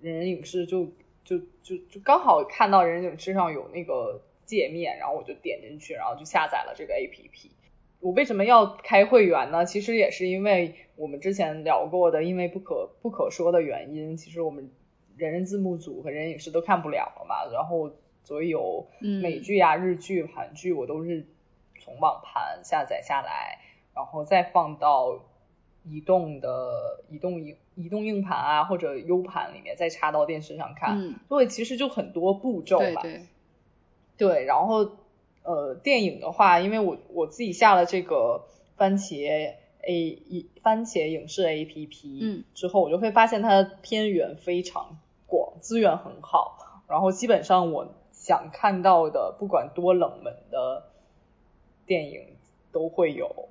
[0.00, 0.92] 人人影视就
[1.24, 7.50] 就就就刚好看到人人影视上有那个界面，然后我就点进去，然后就下载了这个 APP。
[8.00, 9.64] 我为什么要开会员呢？
[9.64, 14.70] 其实也是因为我们之前聊过的，因为不可不可说的原因，其实我们
[15.16, 17.92] 人人字幕组和人人影视都看不了了嘛，然后
[18.24, 21.26] 所以有嗯美剧啊、日剧、韩剧我都是
[21.80, 23.58] 从网盘下载下来，
[23.94, 25.20] 然后再放到
[25.84, 31.00] 移动的移动硬移动硬盘啊或者 U 盘里面，再插到电视上看。
[31.00, 33.02] 嗯，所以其实就很多步骤吧。
[33.02, 33.20] 对对，
[34.18, 34.90] 对，然后
[35.42, 38.44] 呃，电影的话，因为我我自己下了这个
[38.76, 50.90] 番茄 A 一番茄影视 A P P，嗯，之后我就会发现它的片源非常广，资源很好，然后基本上我想看到的，不管多冷门的
[51.86, 52.36] 电影
[52.70, 53.48] 都会有。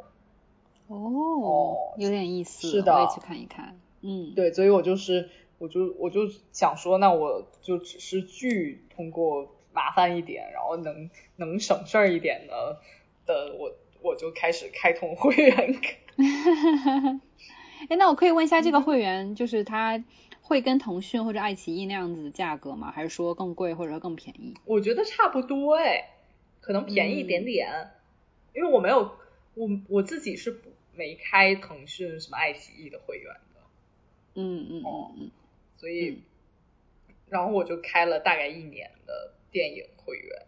[0.87, 3.79] 哦，有点意思，是的我也去看一看。
[4.01, 12.77] 嗯，对，所以我就是，我就我就想说，那我就只是剧通过麻烦一点，然后能能省事儿一点的
[13.25, 13.71] 的，我
[14.03, 15.75] 我就开始开通会员。
[17.89, 20.03] 哎，那我可以问一下，这个会员就是它
[20.49, 22.91] 会跟腾讯或者爱奇艺那样子的价格吗？
[22.91, 24.55] 还是说更贵或者说更便宜？
[24.65, 26.09] 我觉得差不多哎，
[26.59, 27.69] 可能便宜一点点，
[28.55, 29.11] 因为我没有
[29.53, 33.61] 我我自己是不没开腾讯什么爱奇艺的会员的，
[34.33, 35.31] 嗯嗯嗯嗯，
[35.77, 36.21] 所以、嗯
[37.29, 40.41] 然后我就开了大概一年的电影会员。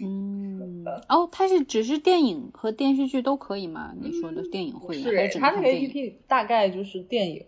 [0.00, 3.94] 嗯，哦，它是只是电影和电视剧都可以吗？
[3.96, 7.46] 你说的电影会员，它那个能看电 A 影 P P 大概就是电影。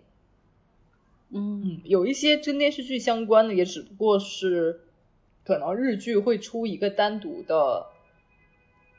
[1.34, 4.80] 嗯嗯，有一些跟电视剧相关的，也只不过是
[5.44, 7.86] 可能日剧会出一个单独的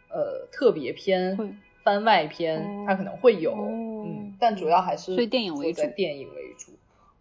[0.09, 6.73] 呃特别篇、番外篇，哦它可能会有，哦嗯，但主要还是所以电影为主在电影为主。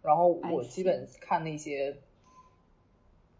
[0.03, 1.97] 然后我基本看那些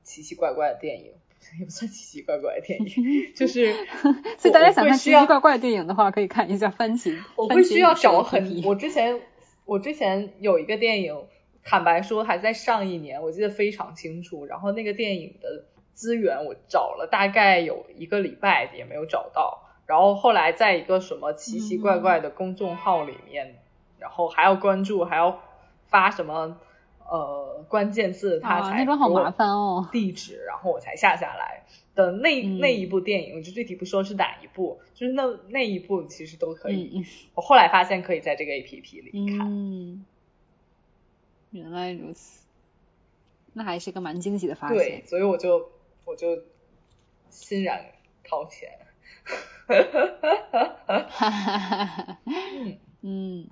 [0.03, 1.11] 奇奇怪怪的电影，
[1.59, 3.71] 也不算奇奇怪怪的电影， 就是
[4.39, 7.15] 所以大家想看奇奇怪怪的电影的话，可以看一下番茄。
[7.35, 9.21] 我番茄会需要找很，我之前
[9.65, 11.15] 我之前有一个电影，
[11.65, 14.45] 坦白说还在上一年，我记得非常清楚。
[14.45, 23.55] 然后那个电影的资源我找了大概有一个礼拜也没有找到，然后后来在一个什么奇奇怪怪的公众号里面，
[23.99, 25.41] 然后还要关注，还要
[25.87, 26.59] 发什么
[27.09, 31.63] 呃关键字，他才那种好麻烦哦，地址，然后我才下下来
[31.95, 37.03] 的那那一部电影，我就具体不说是哪一部，就是那那一部其实都可以。
[37.33, 39.47] 我后来发现可以在这个 A P P 里看。
[39.47, 40.05] 嗯，
[41.55, 42.41] 原来如此，
[43.53, 44.77] 那还是个蛮惊喜的发现。
[44.77, 45.71] 对，所以我就
[46.03, 46.43] 我就
[47.29, 47.93] 欣然
[48.25, 48.77] 掏钱。
[49.67, 52.19] 哈哈哈哈哈！
[52.25, 53.49] 嗯嗯，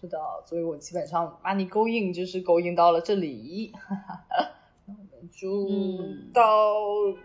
[0.00, 3.72] 是的，所以我基本上把你勾引，就是勾引到了这里。
[3.74, 4.50] 哈哈，
[4.86, 5.68] 那我们就
[6.32, 7.18] 到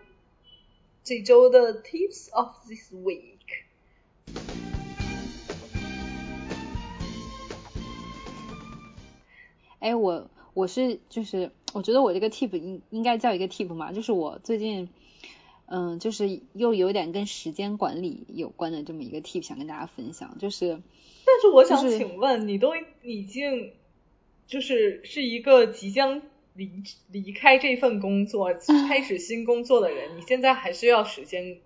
[1.04, 3.38] 这周的 Tips of this week。
[9.84, 14.88] 哎，我我是就是，我觉得我这个 tip 应应该叫一个 tip 嘛，就是我最近。
[15.66, 20.36] 嗯，就是又有点跟时间管理有关的这么一个 tip，想跟大家分享。
[20.38, 20.78] 就是，
[21.24, 23.72] 但是我想请问，你都已经
[24.46, 26.20] 就是是一个即将
[26.52, 26.70] 离
[27.10, 28.52] 离开这份工作，
[28.86, 31.56] 开始新工作的人，你现在还是要时间，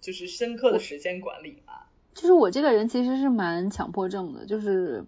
[0.00, 1.74] 就是深刻的时间管理吗？
[2.14, 5.04] 就是我这个人其实是蛮强迫症的，就是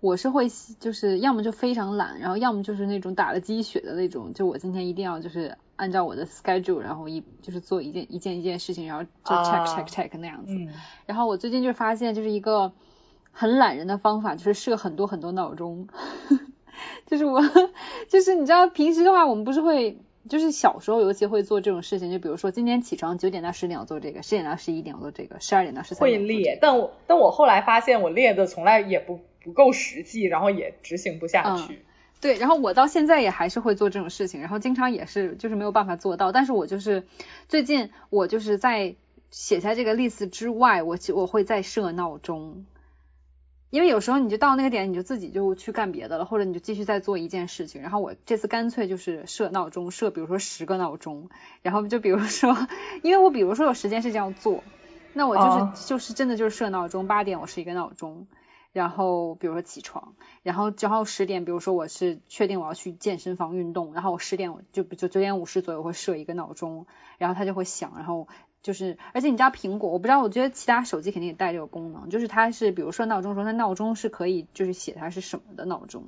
[0.00, 0.48] 我是会
[0.80, 5.56] 就是要么就非常懒，然后要么就是那种打了鸡血的那种，就我今天一定要就是。
[5.78, 10.52] 按照我的 schedule，然后一就是做一件一件一件事情，然后就 check check check 那样子。
[11.06, 12.72] 然后我最近就发现，就是一个
[13.30, 15.86] 很懒人的方法，就是设很多很多闹钟。
[17.06, 17.40] 就是我，
[18.08, 26.20] 就是你知道，平时的话，我们不是会，就是小时候尤其会做这种事情，就比如说今天起床九点到十点我做这个，十点到十一点我做这个，十二点到十三点。
[26.20, 31.78] 会列，但我但我后来发现，我列的从来也不不够实际，然后也执行不下去。
[32.20, 37.06] 对，然后我到现在也还是会做这种事情，然后经常也是就是没有办法做到，但是我就是
[37.48, 38.96] 最近我就是在
[39.30, 42.66] 写下这个 list 之外，我我会再设闹钟，
[43.70, 51.30] 因为有时候你就到那个点，你就自己就去干别的了，或者你就继续再做一件事情，然后我这次干脆就是设闹钟，设比如说十个闹钟，
[51.62, 52.56] 然后就比如说，
[53.02, 54.64] 因为我比如说有时间是这样做，
[55.12, 55.44] 那我就
[55.76, 58.26] 是就是真的就是设闹钟，八点我是一个闹钟。
[58.72, 68.28] 然后比如说起床，然后之后十点，比如说我是确定我要去健身房运动，然后我十点就就九点五十左右会设一个闹钟，然后它就会响，然后
[68.62, 76.04] 就是而且你知道苹果，我不知道，我觉得其他手机肯定也带这个功能，就是它是比如说闹钟说它闹钟是可以就是写它是什么的闹钟，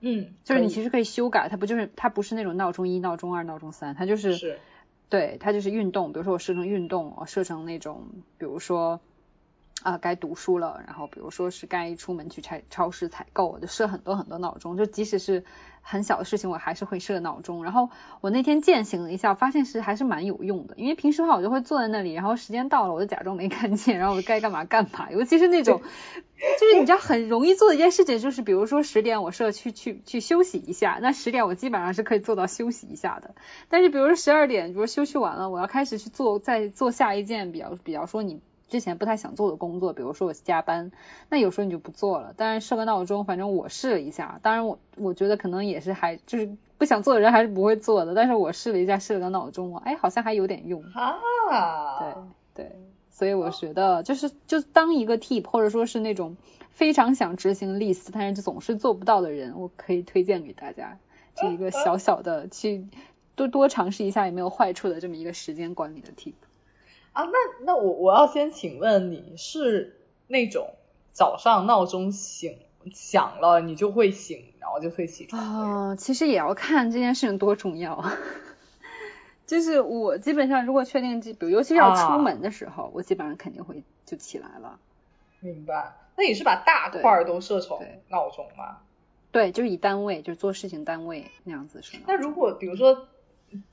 [0.00, 4.58] 嗯，就是你其实可以修改，它不就是它不是那种闹钟一、闹钟二、闹钟三，它就是是，
[5.08, 8.04] 对，它就是运动，比如说我设成运动，我设成那种
[8.38, 9.00] 比如说。
[9.82, 15.44] 啊，该读书了，然后比如说是该出门去超超市采购，我就设很多很多闹钟，就即使是
[15.80, 17.64] 很小的事情，我还是会设闹钟。
[17.64, 17.88] 然后
[18.20, 25.10] 我那天践行了一下，发现是还是蛮有用的，因为平时的话我就会坐在那里，然后时间到了我就假装没看见，然后我该干嘛干嘛。
[25.10, 33.34] 尤其是那种，就是你知道很容易做的一件事情，就是比如说十点我设去去去休息一下，那十点我基本上是可以做到休息一下的。
[33.70, 38.42] 但是比如说十二点，比如休息完了，我要开始去做再做下一件比较比较说你。
[38.70, 40.92] 之前不太想做的工作，比如说我加班，
[41.28, 42.32] 那有时候你就不做了。
[42.36, 48.14] 但是设个闹钟，反正我试了一下，当然我我觉得可能也是还就是不想做的人还是不会做的。
[48.14, 50.82] 但是我试了一下，设了个闹钟，哎，好像还有点用。
[50.94, 51.18] 啊，
[52.54, 52.76] 对对，
[53.10, 56.36] 所以我觉得就是就当一个 tip，或者说是那种
[56.70, 60.96] 非常想执行 list，但是就总是做不到的人，我可以推荐给大家
[61.34, 62.86] 这一个小小的去
[63.34, 66.34] 多多尝试一下也没有坏处的这么一个时间管理的 tip。
[67.12, 70.74] 啊，那那我我要先请问你是那种
[71.12, 72.58] 早上闹钟醒
[72.94, 75.42] 响了你就会醒，然后就会起床
[75.90, 75.96] 啊？
[75.96, 78.04] 其实也要看这件事情多重要。
[79.46, 84.78] 就是我基本上如果确定，比如尤其是要出门的时候，我基本上肯定会就起来了。
[85.40, 85.96] 明白？
[86.16, 88.78] 那你是把大块都设成闹钟吗？
[89.32, 92.04] 对，就是以单位，就是做事情单位那样子是吗。
[92.06, 93.08] 那如果比如说。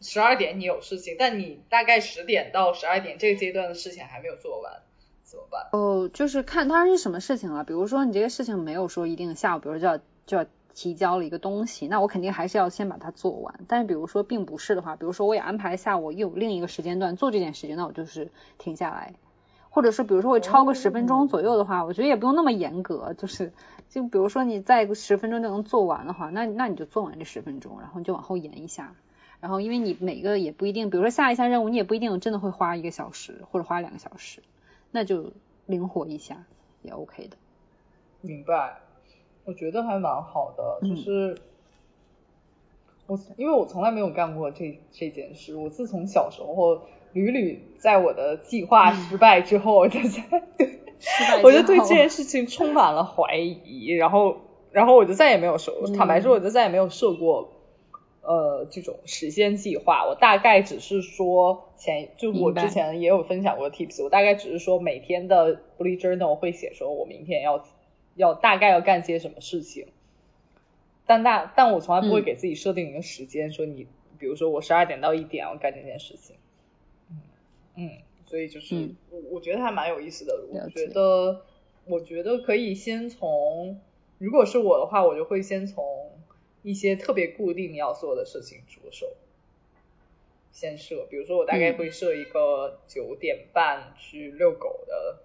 [0.02, 4.74] 十二点你有事情，但你大概十点到十二点这个阶段的事情还没有做完，
[5.24, 5.68] 怎么办？
[5.72, 7.64] 哦，就是看它是什么事情了。
[7.64, 13.60] 比如说你这个事情没有说一定下午，比如就要就要提交了一个东西，那我肯定还是要先把它做完。
[13.68, 19.14] 但是比如说并不是的话，比如说我也安排下午又有另一个时间段做这件事情，那我就是停下来，
[19.70, 23.54] 或者是比如说会超个十分钟左右的话，我觉得也不用那么严格，就是
[23.90, 28.94] 就比如说你在十分钟就能做完的话，那那你就做完这十分钟，然后你就往后延一下。
[29.40, 34.42] 然后，因为你每个也不一定，比如说下一项任务，你也不一定真的会花一个小时或者花两个小时，
[34.90, 35.32] 那就
[35.68, 36.44] 灵活一下
[36.82, 37.38] 也 OK 的。
[38.22, 38.80] 明白，
[39.46, 41.38] 我觉得还蛮好的，就是
[43.06, 46.82] 我因为我从来没有干过这这件事，我自从小时候
[47.14, 50.24] 屡屡在我的计划失败之后，我就在，
[51.44, 54.38] 我就对这件事情充满了怀疑，然后
[54.72, 57.52] 然后我就再也没有设，坦白说，我就再也没有设过。
[58.28, 67.66] 呃，这种时间计划，我大概只是说前，就我之前也有分享过 tips，我大概只是说每天的 bullet journal 会写说我明天要
[68.16, 69.88] 要大概要干些什么事情，
[71.06, 73.88] 但大但我从来不会给自己设定一个时间，说你
[74.20, 76.36] 比如说我十二点到一点要干这件事情，
[77.10, 77.22] 嗯
[77.76, 77.92] 嗯，
[78.26, 81.44] 所以就是我我觉得还蛮有意思的，我觉得
[81.86, 83.80] 我觉得可以先从，
[84.18, 85.86] 如果是我的话，我就会先从。
[86.64, 89.16] 一些特别固定要做的事情着手，
[90.52, 95.20] 先设，比如说我大概会设一个九点半去遛狗的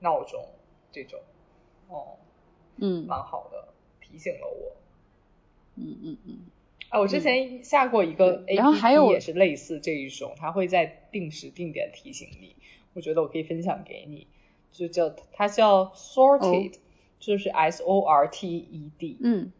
[0.00, 0.48] 闹钟，
[0.92, 1.20] 这种，
[1.88, 2.18] 哦，
[2.76, 3.68] 嗯，蛮好的，
[4.00, 4.76] 提醒了我，
[5.76, 6.38] 嗯嗯嗯，
[6.90, 12.54] 啊，我之前下过一个 A P P 也是类似这一种，它会在定时定点提醒你，
[12.92, 14.26] 我觉得我可以分享给你，
[14.70, 16.74] 就叫它叫 Sorted，
[17.18, 19.52] 就是 S O R T E D，嗯。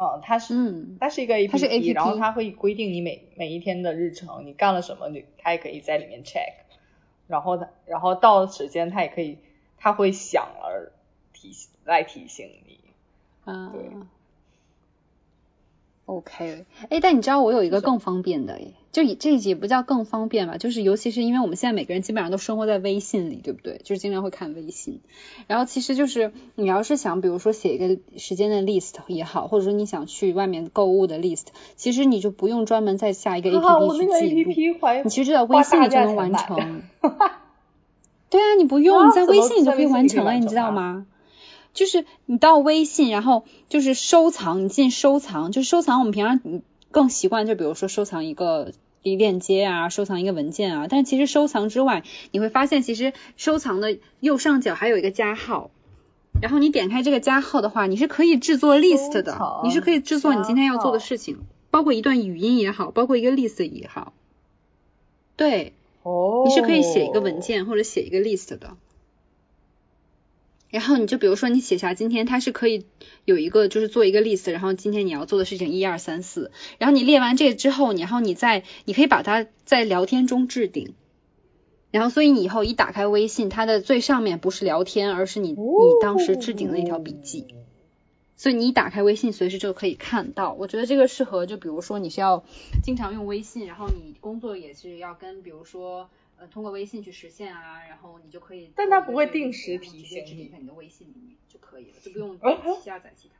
[0.00, 6.52] 嗯，它是，它是一个 A P P，然后它会规定你每每一天的日程，你干了什么，你它也可以在里面 check，
[7.26, 9.38] 然后它，然后到时间它也可以，
[9.76, 10.92] 它会响了
[11.32, 11.50] 提
[11.84, 12.78] 来提醒你，
[13.44, 13.82] 啊，对。
[16.08, 23.78] OK，哎，但你知道我有一个更方便的，哎，就以这也不叫更方便吧，就是尤其是因为我们现在每个人基本上都生活在微信里，对不对？
[23.84, 25.00] 就是经常会看微信。
[25.48, 31.44] 然后其实就是你要是想，比如说写一个时间的 list 也好，或者说你想去外面购物的 list，
[31.76, 34.50] 其实你就不用专门再下一个 APP 去记录，
[35.04, 36.82] 你其实在微信里就能完成。
[38.30, 41.06] 对啊，你不用，你在微信你就可以完成了，你知道吗？
[41.78, 46.00] 就是你到微信，然后就是收藏，你进收藏，就收藏。
[46.00, 46.40] 我们平常
[46.90, 48.72] 更习惯，就比如说收藏一个
[49.04, 50.86] 链接啊，收藏一个文件啊。
[50.90, 52.02] 但其实收藏之外，
[52.32, 55.70] 你会发现，其实收藏的右上角还有一个加号。
[56.42, 61.38] 然后你点开这个加号的话，你是可以制作 list 的，你是可以制作你今天要做的事情，
[61.70, 64.12] 包括一段语音也好，包括一个 list 也好。
[65.36, 68.76] 对，哦，你是可以写一个文件或者写一个 list 的。
[70.70, 72.84] 然后你就比如说你写下今天它是可以
[73.24, 80.92] 有一个就是做一个 list，然后今天你要做的事情一二三四，然后你列完这个之后，然后你再你可以把它在聊天中置顶，
[81.90, 85.56] 然后所以你以后一打开微信，它的最上面不是聊天，而是你你
[86.02, 87.46] 当时置顶的那条笔记，
[88.36, 90.52] 所以你一打开微信随时就可以看到。
[90.52, 92.44] 我觉得这个适合就比如说你是要
[92.82, 96.10] 经常用微信，然后你工作也是要跟比如说。
[96.38, 98.70] 呃，通过微信去实现啊，然后你就可以。
[98.76, 100.48] 但它不会定时提醒你。
[100.48, 102.38] 在你的微信里面就可以了，就不用
[102.80, 103.34] 下载其他。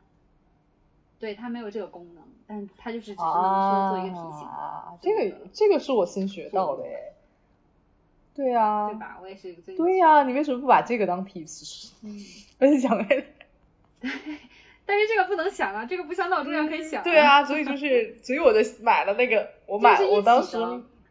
[1.20, 4.46] 对，它没有这个功能，但它就是只是能说做一个提醒。
[4.46, 7.12] 啊，这个这个是我新学到的诶。
[8.34, 8.88] 对啊。
[8.88, 9.18] 对吧？
[9.22, 9.76] 我也是最。
[9.76, 11.90] 对呀，你为什么不把这个当 tips
[12.58, 12.98] 分享？
[13.06, 13.24] 对，
[14.86, 17.02] 但是这个不能想啊，这个不像闹钟一样可以响。
[17.04, 20.56] 对啊，所以就是，所以我就买了那个，我买，我当时。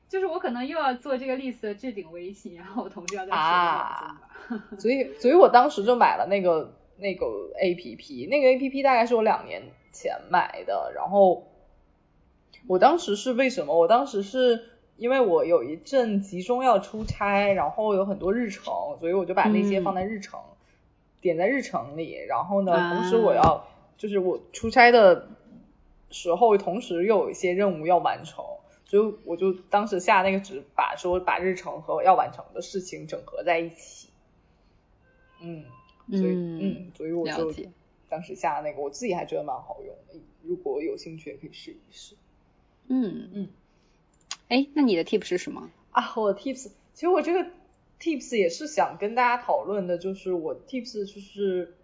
[0.09, 4.21] 就是我可能又要做这个 list 的置顶微信，然后我同事要再设吧。
[4.79, 7.25] 所以，所以我当时就买了那个那个
[7.59, 10.93] A P P，那个 A P P 大概是我两年前买的。
[10.95, 11.47] 然后，
[12.67, 13.77] 我当时是为什么？
[13.77, 14.63] 我当时是
[14.95, 20.39] 因为我有一阵集中要出差，然后有很多日程，所以我就把那些放在日程，
[21.19, 22.15] 点在日程里。
[22.29, 25.27] 然后呢，同时我要就是我出差的
[26.11, 28.45] 时候，同时又有一些任务要完成。
[28.89, 34.07] 所以我就当时下那个纸，把说把日程和要完成的事情整合在一起。
[35.41, 35.65] 嗯，
[36.09, 37.53] 所以嗯，所以我就
[38.07, 40.17] 当时下那个，我自己还觉得蛮好用的。
[40.41, 42.15] 如果有兴趣，也可以试一试。
[42.87, 43.49] 嗯嗯。
[44.47, 45.69] 哎，那你的 tips 是什么？
[45.91, 47.51] 啊，我的 tips，其实我这个
[47.99, 51.75] tips 也是想跟大家讨论的，就是我 tips 就是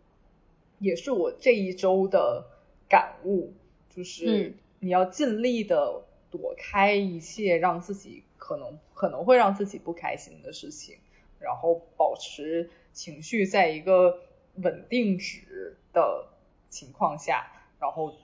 [0.80, 2.46] 也是我这一周的
[2.88, 3.52] 感悟，
[3.94, 6.06] 就是你要尽力的。
[6.34, 10.98] 躲开一切让自己可能可能会让自己不开心的事情，
[11.40, 14.20] 然后保持情绪在一个
[14.56, 16.30] 稳定值的
[16.70, 18.16] 情况下，然后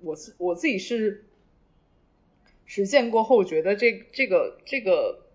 [0.00, 1.26] 我自我自己是
[2.64, 5.26] 实践过后，觉得这这个这个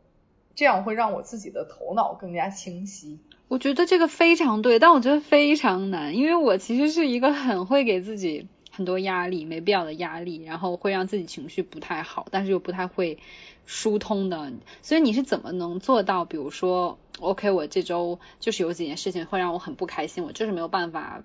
[0.55, 3.19] 这样会让我自己的头脑更加清晰。
[3.47, 8.47] 我觉得这个非常对，但我觉得非常难，因为我其实是一个很会给自己。
[8.77, 13.17] 很多压力，没必要的压力，然后会让自己情绪不太好，但是又不太会
[13.65, 14.53] 疏通的。
[14.83, 16.25] 所以你是怎么能做到？
[16.25, 21.23] 比如说，OK，我这周就是有几件事情会让我很不开心，我就是没有办法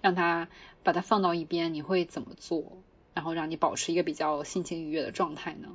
[0.00, 0.46] 让它
[0.84, 1.74] 把它放到一边。
[1.74, 2.78] 你会怎么做？
[3.14, 5.68] 然后让你保持一个比较心情愉悦的状态呢？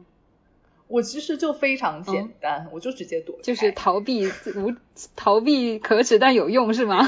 [0.88, 4.74] 我其实就非常简单，我就直接躲，就是逃避无
[5.16, 7.00] 逃避可耻但有用是吗？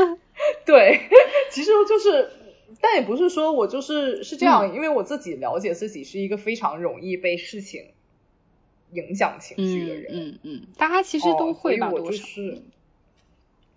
[0.64, 1.08] 对，
[1.50, 2.30] 其实就是，
[2.80, 7.86] 但也不是说我就是是这样，因为我自己了解自己是一个非常容易被事情
[8.92, 10.12] 影响情绪的人。
[10.12, 12.62] 嗯嗯，大家其实都会吧，我就是。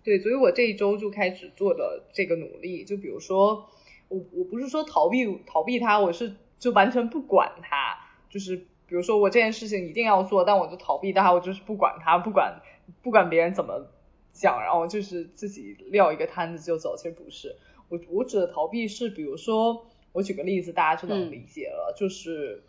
[0.04, 3.70] 对，所以我这一周就开始做的这个努力，就比如说，
[4.08, 7.96] 我我不是说逃避逃避他，我是就完全不管他，
[8.28, 12.60] 就是比如说我这件事情一定要做，但我就逃避他，我就是不管他，不管
[13.00, 13.86] 不管别人怎么
[14.32, 17.54] 讲，然后就是自己撂一个摊子就走，其实不是，
[17.92, 22.62] 我我指的逃避是，比如说我举个例子，大家就能理解了，就是，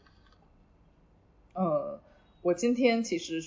[1.55, 1.99] 嗯，
[2.41, 3.41] 我今天其实。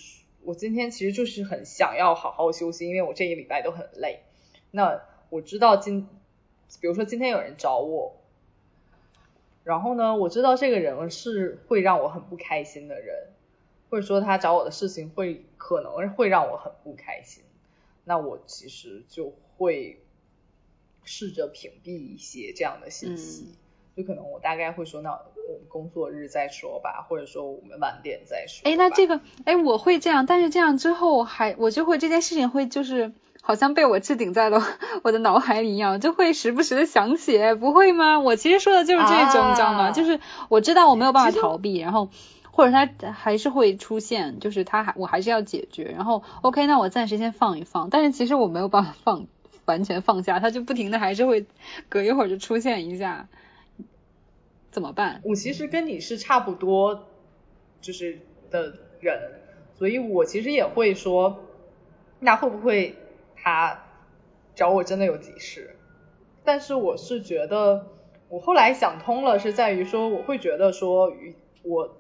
[0.46, 4.20] 我今天其实就是很想要好好休息，因为我这一礼拜都很累。
[4.70, 6.06] 那我知道今，
[6.80, 8.14] 比如说今天有人找我，
[9.64, 13.30] 然后呢，我知道这个人是会让我很不开心的人，
[13.90, 17.42] 或者说他找我的事情会可能会让我很不开心。
[18.04, 19.98] 那我其实就会
[21.06, 23.54] 试着屏蔽一些这样的信息。
[23.96, 28.70] 就可能我大概会说，那我们工作日再说吧，或者说我们晚点再说。
[28.70, 34.62] 哎，那这个，哎，我会这样，但是这样之后还，我就会这件事情会就是好像被我置顶在了
[35.02, 38.20] 我的脑海里一样，就会时不时的想起，不会吗？
[38.20, 39.92] 我其实说的就是这种，你知道吗？
[39.92, 42.10] 就是我知道我没有办法逃避，然后
[42.50, 49.26] 或者他还是会出现，就是他还我还是要解决，然后 OK，那我暂时先放一放，但是其实我没有办法放
[49.66, 51.46] 完全放下，他就不停的还是会
[51.88, 53.28] 隔一会儿就出现一下。
[54.70, 55.20] 怎么办？
[55.24, 57.06] 我其实跟你是差不多，
[57.80, 58.18] 就是
[58.50, 59.40] 的人，
[59.78, 61.44] 所以我其实也会说，
[62.20, 62.94] 那会不会
[63.36, 63.84] 他
[64.54, 65.76] 找我真的有急事？
[66.44, 67.86] 但是我是觉得，
[68.28, 71.10] 我后来想通了，是在于说，我会觉得说，
[71.62, 71.96] 我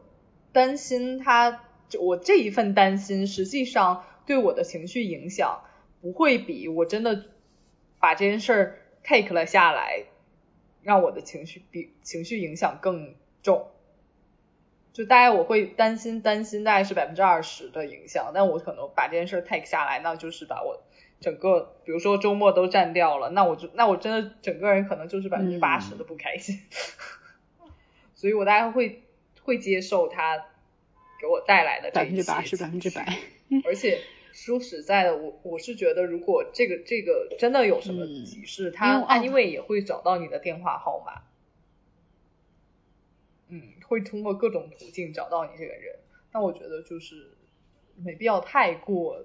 [0.52, 1.64] 担心他，
[1.98, 5.62] 我这一份担心，实际上对我的情绪影响，
[6.02, 7.24] 不会比我真的
[8.06, 10.04] 把这件事儿 take 了下来。
[10.82, 13.72] 让我的情绪比情绪影响更重，
[14.92, 20.84] 就大概我会担心担心大概是百分之二十的影响，但我可能把这件事 take 下来，那就是把我
[21.20, 26.60] 整个比如说周末都占掉了，那我就那我真的整个人可能就是百分之八十的不开心，
[28.14, 29.02] 所以我大概会
[29.42, 30.38] 会接受他
[31.20, 33.18] 给我带来的百分之八十百分之百，
[33.64, 33.98] 而且。
[34.38, 41.22] 说实在的，我我是觉得，如果这个这个真的有什么急事，他 anyway 也会找到你的电话号码，
[43.48, 46.00] 嗯，会通过各种途径找到你这个人。
[46.32, 47.30] 那我觉得就是
[47.96, 49.24] 没必要太过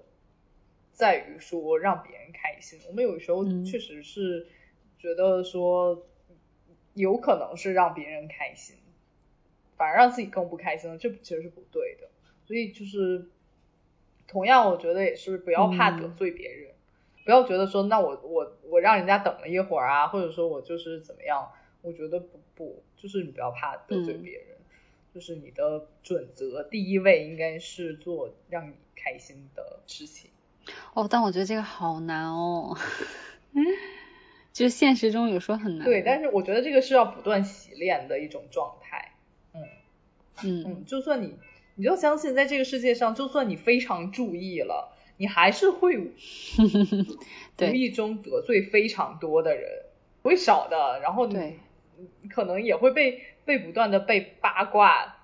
[0.94, 2.80] 在于说让别人开心。
[2.88, 4.48] 我们有时候确实是
[4.98, 6.08] 觉得说
[6.94, 8.78] 有可能是让别人开心，
[9.76, 12.08] 反而让自己更不开心了，这其实是不对的。
[12.46, 13.30] 所以就是。
[14.32, 16.72] 同样，我觉得也是不要怕得罪别人，
[17.26, 21.52] 不要觉得说那我我我让人家等了一会儿啊，或者说我就是怎么样，
[21.82, 24.58] 我觉得不不，就是你不要怕得罪别人，
[25.14, 30.32] 就是你的准则第一位应该是做让你开心的事情。
[30.94, 32.78] 哦，但我觉得这个好难哦，
[34.54, 35.84] 就是现实中有时候很难。
[35.84, 39.12] 对，但是我觉得这个是要不断洗练的一种状态。
[39.54, 39.62] 嗯
[40.44, 41.36] 嗯嗯，就算你。
[41.76, 46.12] 你就相信，在这个世界上，就算你非常注意了，你还是会无
[47.74, 49.86] 意中得罪非常多的人，
[50.22, 51.00] 不会少的。
[51.02, 51.58] 然后你
[52.30, 55.18] 可能也会被被不断的被八卦，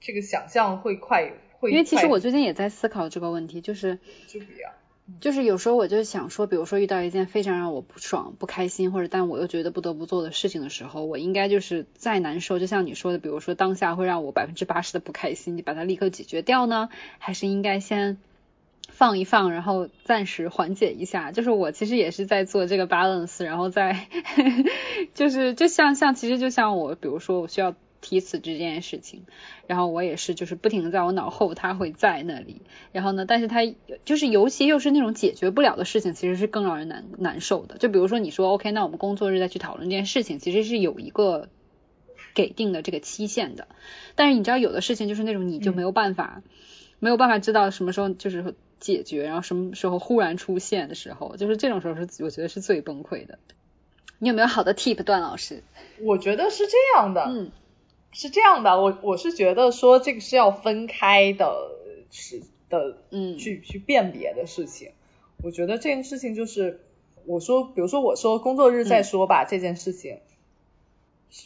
[0.00, 1.70] 这个想象会快会。
[1.70, 4.72] 因为其实我最近也在思考这个问题，就是就不一样。
[5.20, 16.88] 就是有时候我就想说，比如说遇到一件非常让我不爽、不开心，或者但我又觉得不得不做的事情的时候，我应该就是再难受，就像你说的，比如说当下会让我百分之八十的不开心，你把它立刻解决掉呢，
[17.18, 18.18] 还是应该先
[18.88, 21.32] 放一放，然后暂时缓解一下？
[21.32, 24.08] 就是我其实也是在做这个 balance，然后在
[25.14, 27.74] 就是就像像其实就像我，比如说我需要。
[28.00, 29.24] 提辞职这件事情，
[29.66, 32.62] 然后我也是，就是不停的在我脑后，他会在那里。
[32.92, 33.60] 然后呢，但是他
[34.04, 37.76] 就是尤其又是那种解决不了的事情，其实是更让人难难受的。
[37.78, 41.48] 就比如说你说 OK，那我们工作日再去讨论这件事情，其实是有一个
[42.34, 43.66] 给定的这个期限的。
[44.14, 46.42] 但是你知道，有的事情就是那种你就没有办法，
[47.00, 53.38] 没有办法知道什么时候就是解决，然后什么时候忽然出现的时候，就是这种时候是我觉得是最崩溃的。
[54.20, 55.62] 你有没有好的 tip，段老师？
[56.00, 57.50] 我觉得是这样的，嗯。
[58.12, 61.70] 是这样的，我我是觉得说这个是要分开的，
[62.10, 64.92] 是的，嗯，去去辨别的事情。
[65.42, 66.80] 我觉得这件事情就是，
[67.26, 70.18] 我说，比如说我说工作日再说吧，这件事情，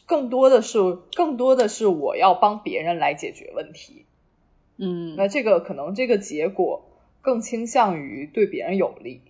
[0.06, 0.78] 更多的是
[1.14, 4.06] 更多的是我要帮别人来解决问题，
[4.78, 6.84] 嗯，那这个可能这个结果
[7.20, 9.20] 更倾向于对别人有利，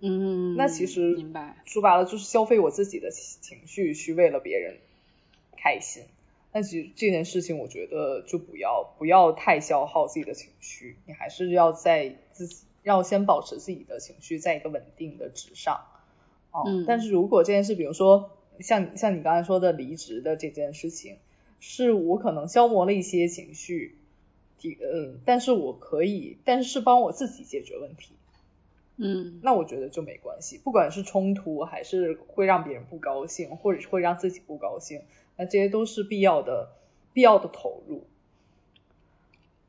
[0.00, 1.56] 嗯，那其实明白。
[1.64, 4.76] 说白了就是消费我自己的情绪，去为了别人
[5.56, 6.04] 开心。
[6.52, 15.86] 但其实这件事情，我觉得就不要不要太消耗自己的情绪，你还是要在自己要先保持自己的情绪在一个稳定的值上。
[16.50, 18.30] 哦，嗯但是如果这件事，比如说
[18.60, 21.16] 像像你刚才说的离职的这件事情，
[21.58, 23.96] 是我可能消磨了一些情绪，
[24.58, 28.12] 体嗯，但是我可以，但是是帮我自己解决问题。
[28.98, 35.00] 嗯那我觉得就没关系，不管是冲突还是会让别人不高兴，或者是会让自己不高兴，
[35.42, 36.70] 那这些都是必要的
[37.12, 38.06] 必要的投入。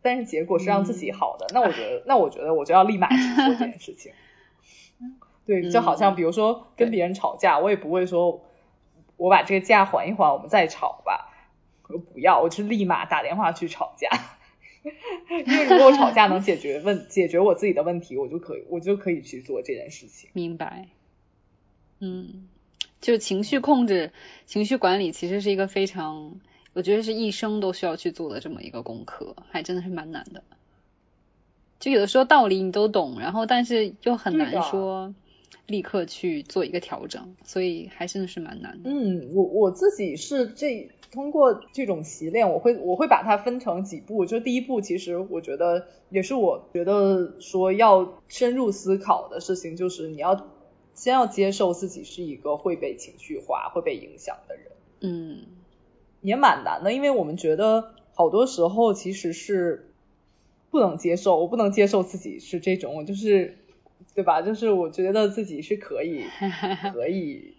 [0.04, 4.12] 但是结果是让自己好的，那我觉得那我觉得我就要立马去做这件事情。
[5.48, 8.46] 对，就好像比如说跟别人吵架，我也不会说
[9.18, 11.34] 我把这个架缓一缓，我们再吵吧。
[11.90, 14.10] 我不要，我就立马打电话去吵架。
[14.84, 20.30] 因为如果我吵架能解决问解决我自己的问题，我就可以我就可以去做这件事情。
[20.34, 20.88] 明白。
[22.00, 22.50] 嗯，
[23.04, 24.14] 就情绪控制、
[24.46, 26.40] 情绪管理，其实是一个非常，
[26.72, 30.42] 我觉得是一生都需要去做的这么一个功课，还真的是蛮难的。
[31.82, 35.14] 就有的时候道理你都懂，然后但是又很难说
[35.68, 38.90] 立刻去做一个调整，所以还真的是蛮难的。
[38.90, 44.26] 嗯，我我自己是这通过这种习练，我会我会把它分成几步。
[44.26, 50.53] 就第一步，其实我觉得也是我觉得说要深入思考的事情，就是你要
[50.96, 54.66] 先要接受自己是一个会被情绪化、会被影响的人。
[55.02, 55.42] 嗯
[56.22, 59.90] 也蛮难的，因为我们觉得好多时候其实是
[60.72, 63.58] 不能接受，我不能接受自己是这种，我就是
[64.16, 64.42] 对吧？
[64.42, 66.24] 就是我觉得自己是可以
[66.94, 67.56] 可以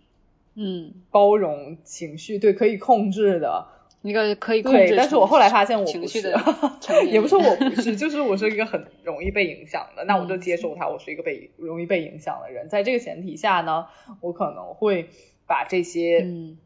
[0.55, 3.67] 嗯，包容情绪，对，可以控制的，
[4.05, 4.87] 一个可以控对。
[4.87, 6.35] 制但是我后来发现我不是
[7.09, 12.69] 也不是我不是，就是我是一个很容易被影响的，那我就接受它，我是一个被容易被影响的人。
[12.69, 13.87] 在这个前提下呢，
[14.21, 15.09] 我可能会
[15.47, 16.59] 把这些嗯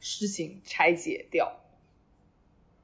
[0.00, 1.56] 事情拆解掉。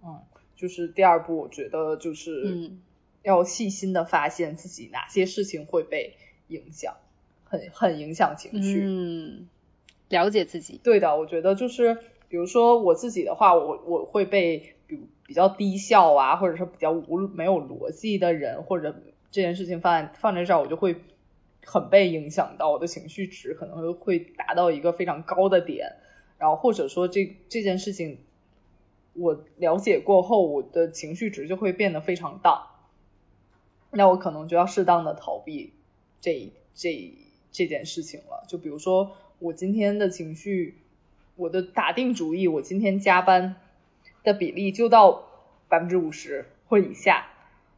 [0.02, 0.22] 嗯，
[0.56, 2.82] 就是第二步，我觉得就是嗯
[3.22, 6.16] 要细心的发现自己哪些事情会被
[6.48, 6.94] 影响，
[7.44, 8.80] 很很影响情绪。
[8.82, 9.48] 嗯，
[10.08, 11.98] 了解自己，对的，我觉得就是
[12.28, 18.94] 比如说我自己的话，我我会被比比较低效啊，或者说比较无没有逻辑的人，或者
[19.30, 20.96] 这件事情放在放在这儿，我就会
[21.64, 25.96] 很被影响到，我的情绪值可能会达到一个非常高的点，
[26.38, 28.18] 然后或者说这这件事情
[29.14, 32.68] 我了解过后，我的情绪值就会变得非常大，
[33.90, 35.72] 那我可能就要适当的逃避
[36.20, 37.14] 这这
[37.50, 38.44] 这件事情了。
[38.48, 40.76] 就比如说我今天的情绪，
[41.36, 43.56] 我的打定主意，我今天加班
[44.24, 45.28] 的比例就到
[45.68, 47.28] 百分之五十或以下。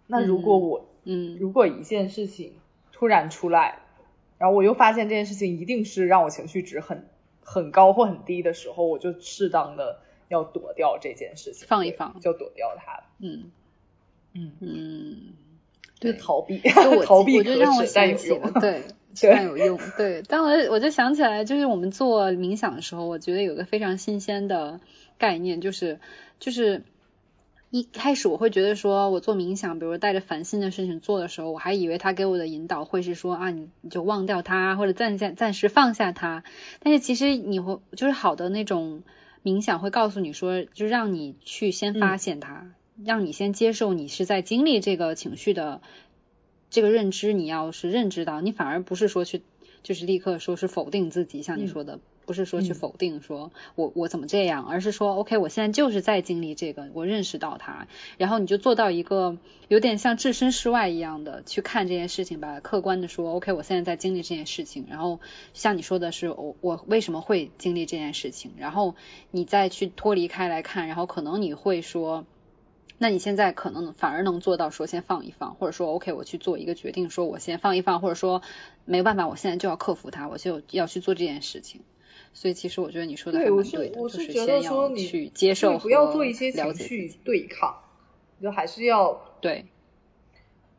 [0.06, 1.36] 那如果我、嗯。
[1.38, 2.52] 如果一件事情
[2.92, 3.80] 突然出来，
[4.38, 7.08] 然后我又发现这件事情一定是让我情绪值很
[7.42, 12.20] 很高或很低的时候，我就适当的要躲掉这件事情，放一放。
[12.20, 13.04] 就躲掉它。
[13.18, 13.50] 嗯。
[14.34, 15.47] 嗯，嗯，就
[16.00, 16.12] 对。
[16.14, 18.82] 逃避， 就我 逃避我就让我想起了用。，对，
[19.20, 20.22] 对但有用，对。
[20.28, 24.80] 但我我就想起来，就是我们做冥想的时候，我觉得有个非常新鲜的
[25.18, 25.98] 概念，就是
[26.38, 26.82] 就是
[27.70, 36.44] 一开始我会觉得说，我做冥想，比如带着烦心的事情做的时候，我还以为他给我的引导会是说啊，你你就忘掉它，或者暂暂暂时放下它。
[36.80, 39.02] 但是其实你会就是好的那种
[39.44, 42.66] 冥想会告诉你说，就让你去先发嗯现它，
[43.04, 45.80] 让你先接受你是在经历这个情绪的
[46.70, 49.42] 这个认知，你要是认知到，你反而不是说去
[49.82, 51.68] 就是立刻说是否定自己，像你嗯。
[51.68, 52.74] 说的，不是说去嗯。
[52.74, 57.86] 否定说我我怎么这样，而是说 OK，我现在就是在经历这个，我认识到它，
[58.18, 59.38] 然后你就做到一个
[59.68, 65.20] 有点像置身事外一样的去看这件事情吧，客观的说 OK，我现在在经历这件事情，然后
[65.54, 68.94] 像你说的是我我为什么会经历这件事情，然后
[69.30, 72.26] 你再去脱离开来看，然后可能你会说。
[72.98, 78.42] 那你现在可能反而能做到说先放一放，或者说 OK 我去做一个决定，说我先放一放，或者说
[78.84, 81.80] 没办法，我现在就要克服它，我就要去做这件事情。
[82.34, 87.78] 所以其实我觉得你说的还蛮对的，我就是觉得先要说你去接受对不要做一些情绪对抗，
[88.38, 89.64] 你就还是要对，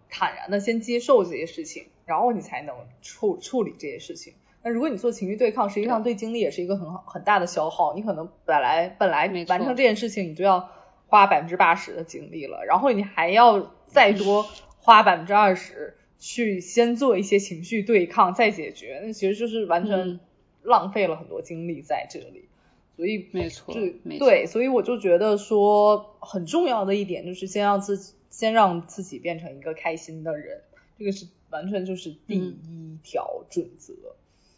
[0.09, 4.33] 坦然的先接受这些事情，然后你才能处处理这些事情。
[4.61, 7.95] 那如果你做情绪对抗，实际上对精力也是一个很好很大的消耗。
[7.95, 10.69] 你可能本来本来没完成这件事情，你就要
[11.09, 14.45] 花百分之八十的精力了，然后你还要再多
[14.77, 20.19] 花百分之二十去先做一些情绪对抗，再解决，那其实就是完全嗯
[20.63, 22.47] 浪费了很多精力在这里。
[22.95, 30.61] 所以没错这没错对，所以我就觉得说很重要的一点就是先让自己先让自己变成一个开心的人，
[30.97, 32.55] 这个是完全就是第一。
[33.01, 33.93] 条准则，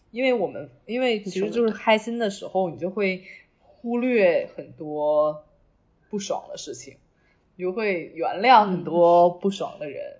[0.10, 3.24] 因为我们因为其实就是开心的时候，你就会
[3.60, 5.46] 忽略很多
[6.12, 6.98] 不爽的事情，
[7.56, 10.20] 你就会原谅很多不爽的人。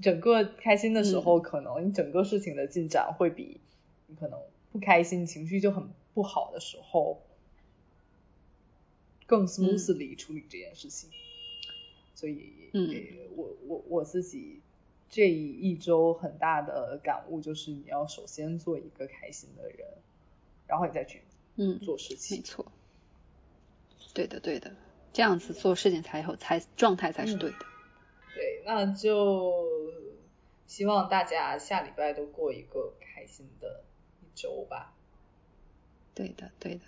[0.00, 3.60] 整个开心的时候，可能你整个事情的进展会比
[4.06, 4.40] 你可能
[4.72, 7.22] 不开心、情绪就很不好的时候
[9.26, 11.10] 更 smoothly 处理这件事情。
[12.14, 12.88] 所以，嗯，
[13.36, 14.60] 我我我自己
[15.10, 19.86] 这一周很大的感悟就是，你要首先做一个开心的人，
[20.66, 21.22] 然后你再去
[21.56, 22.38] 嗯做事情。
[22.38, 22.66] 没错，
[24.14, 24.74] 对的对的，
[25.12, 27.56] 这样子做事情才有才状态才是对的。
[28.34, 29.66] 对，那就
[30.66, 33.84] 希望大家下礼拜都过一个开心的
[34.22, 34.94] 一周吧。
[36.14, 36.80] 对的，对的，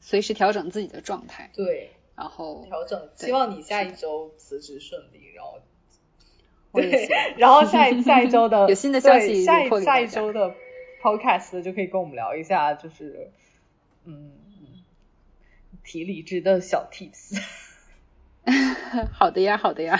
[0.00, 1.50] 随时调整自己的状态。
[1.54, 5.60] 对，然后调整，希望你下一周辞职顺利，然后
[6.72, 10.54] 对， 然后下一下一周的 有新的消息，下一下一周的
[11.02, 13.30] podcast 就可以跟我们聊一下，就是
[14.04, 14.32] 嗯，
[15.88, 17.40] 提理智的小 tips。
[19.12, 19.98] 好的呀，好的呀，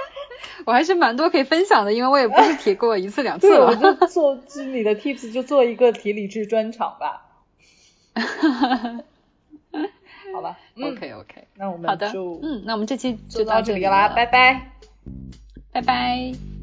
[0.64, 3.66] 我还是蛮多可以分享的，因为我也不是提过一次两次了。
[3.66, 4.34] 我就做
[4.72, 7.26] 你的 tips，就做一个提理智专场吧。
[10.32, 14.70] 好吧，OK OK，那我们好的，就嗯，那我们这期就到这里啦，拜拜，
[15.72, 16.59] 拜拜。